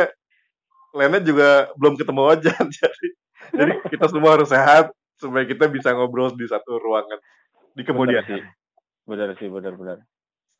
[0.91, 3.07] Lene juga belum ketemu aja jadi
[3.51, 7.19] jadi kita semua harus sehat supaya kita bisa ngobrol di satu ruangan
[7.77, 8.41] di kemudian benar sih
[9.07, 9.97] benar sih benar-benar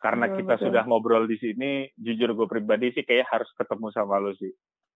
[0.01, 0.65] karena betul, kita betul.
[0.69, 4.51] sudah ngobrol di sini jujur gue pribadi sih kayak harus ketemu sama lo sih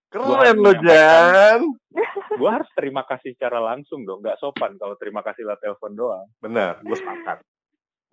[0.09, 1.61] keren lo Jan
[2.39, 6.27] gue harus terima kasih secara langsung dong nggak sopan kalau terima kasih lah telepon doang
[6.39, 7.43] Bener, gue sepakat.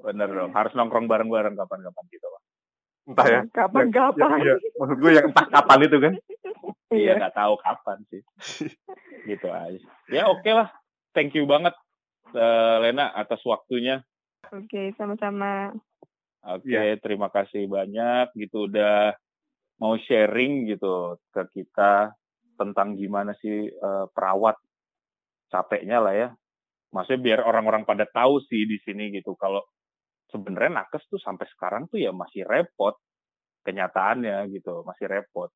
[0.02, 2.42] bener dong harus nongkrong bareng-bareng kapan-kapan gitu pak
[3.02, 3.40] Entah ya.
[3.50, 4.28] Kapan-kapan.
[4.38, 4.56] Ya, iya.
[4.78, 6.12] Maksud gue yang entah kapan itu kan.
[6.96, 8.22] Iya nggak tahu kapan sih
[9.30, 9.80] gitu aja
[10.12, 10.68] ya oke lah
[11.16, 11.72] thank you banget
[12.32, 14.00] eh, Lena atas waktunya
[14.52, 15.72] Oke, sama-sama.
[16.44, 16.98] Oke, Iya.
[17.00, 19.14] terima kasih banyak gitu udah
[19.78, 22.12] mau sharing gitu ke kita
[22.58, 24.58] tentang gimana sih eh, perawat
[25.48, 26.28] capeknya lah ya.
[26.92, 29.64] Maksudnya biar orang-orang pada tahu sih di sini gitu kalau
[30.28, 32.98] sebenarnya nakes tuh sampai sekarang tuh ya masih repot
[33.64, 35.48] kenyataannya gitu, masih repot.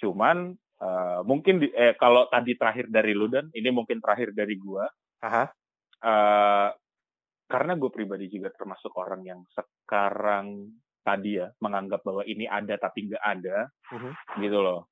[0.00, 4.56] Cuman eh, mungkin di, eh, kalau tadi terakhir dari lu dan ini mungkin terakhir dari
[4.56, 4.88] gua
[5.22, 5.44] Aha.
[6.00, 6.68] eh
[7.50, 10.70] karena gue pribadi juga termasuk orang yang sekarang
[11.02, 14.12] tadi ya menganggap bahwa ini ada tapi nggak ada Mhm.
[14.40, 14.86] gitu loh.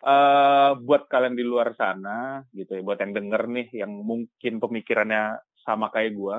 [0.00, 5.36] eh buat kalian di luar sana gitu ya, buat yang denger nih yang mungkin pemikirannya
[5.60, 6.36] sama kayak gue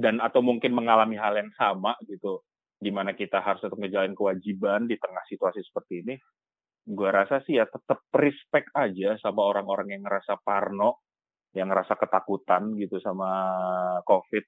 [0.00, 2.40] dan atau mungkin mengalami hal yang sama gitu,
[2.80, 6.14] di mana kita harus tetap ngejalanin kewajiban di tengah situasi seperti ini,
[6.84, 11.00] gue rasa sih ya tetap respect aja sama orang-orang yang ngerasa parno,
[11.56, 13.30] yang ngerasa ketakutan gitu sama
[14.04, 14.44] COVID.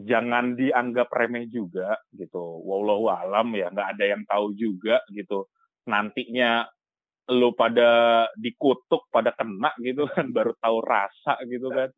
[0.00, 2.62] Jangan dianggap remeh juga gitu.
[2.62, 5.50] Wallahu alam ya, nggak ada yang tahu juga gitu.
[5.90, 6.70] Nantinya
[7.34, 11.90] lu pada dikutuk, pada kena gitu kan, baru tahu rasa gitu kan.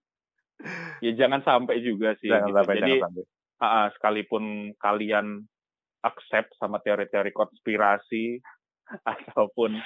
[1.05, 2.33] Ya jangan sampai juga sih.
[2.33, 2.57] Jangan gitu.
[2.57, 3.25] sampai, Jadi jangan sampai.
[3.61, 4.45] ah, sekalipun
[4.81, 5.45] kalian
[6.03, 8.41] accept sama teori-teori konspirasi
[9.33, 9.77] ataupun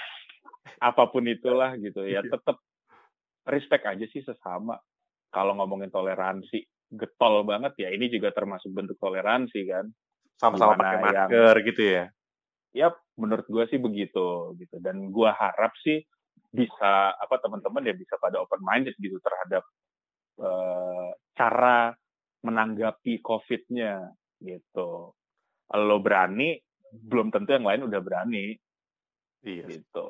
[0.78, 2.30] apa pun itulah gitu ya Iya.
[2.32, 2.58] tetap
[3.46, 4.76] respect aja sih sesama
[5.30, 9.86] kalau ngomongin toleransi getol banget ya ini juga termasuk bentuk toleransi kan
[10.36, 12.04] Sama-sama pakai yang- masker gitu ya.
[12.76, 16.04] ya menurut gue sih begitu gitu dan gue harap sih
[16.52, 19.64] bisa apa teman-teman ya bisa pada open minded gitu terhadap
[20.38, 21.92] eh, cara
[22.44, 25.16] menanggapi COVID-nya gitu.
[25.66, 26.60] Kalau berani,
[26.92, 28.54] belum tentu yang lain udah berani
[29.46, 29.64] Iya.
[29.78, 30.08] gitu.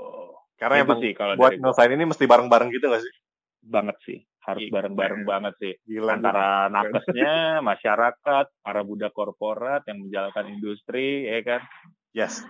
[0.56, 3.14] Karena Itu emang sih kalau buat nyelesain ini mesti bareng-bareng gitu gak sih?
[3.66, 6.16] banget sih, harus bareng-bareng banget sih Gila.
[6.16, 11.60] antara nakesnya, masyarakat, para budak korporat yang menjalankan industri, ya kan?
[12.14, 12.46] Yes.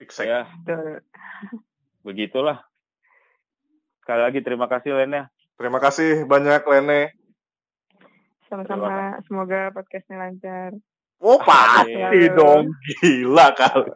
[0.00, 0.32] Exactly.
[0.32, 0.42] Ya,
[2.02, 2.64] begitulah.
[4.02, 5.30] Sekali lagi terima kasih Lena.
[5.54, 7.14] Terima kasih banyak Lene.
[8.50, 9.20] Sama-sama.
[9.24, 10.74] Semoga podcastnya lancar.
[11.22, 12.74] Oh pasti dong.
[13.00, 13.92] Gila kali.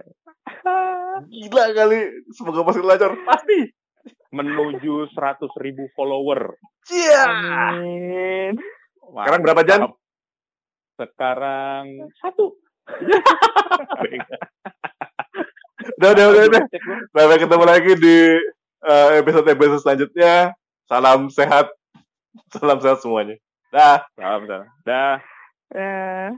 [1.27, 1.99] Gila kali.
[2.31, 3.13] Semoga pasti lancar.
[3.27, 3.59] Pasti.
[4.31, 6.55] Menuju 100 ribu follower.
[6.93, 7.25] Iya.
[7.75, 8.55] Amin.
[9.03, 9.81] Sekarang berapa, Jan?
[10.99, 12.55] Sekarang satu.
[15.99, 16.63] Udah, udah, udah, udah.
[17.11, 18.19] Sampai ketemu lagi di
[18.87, 20.55] eh, episode-episode selanjutnya.
[20.87, 21.71] Salam sehat.
[22.55, 23.35] Salam sehat semuanya.
[23.75, 24.07] Dah.
[24.15, 24.69] Salam, salam.
[24.87, 25.17] Dah.
[25.75, 26.31] Eh.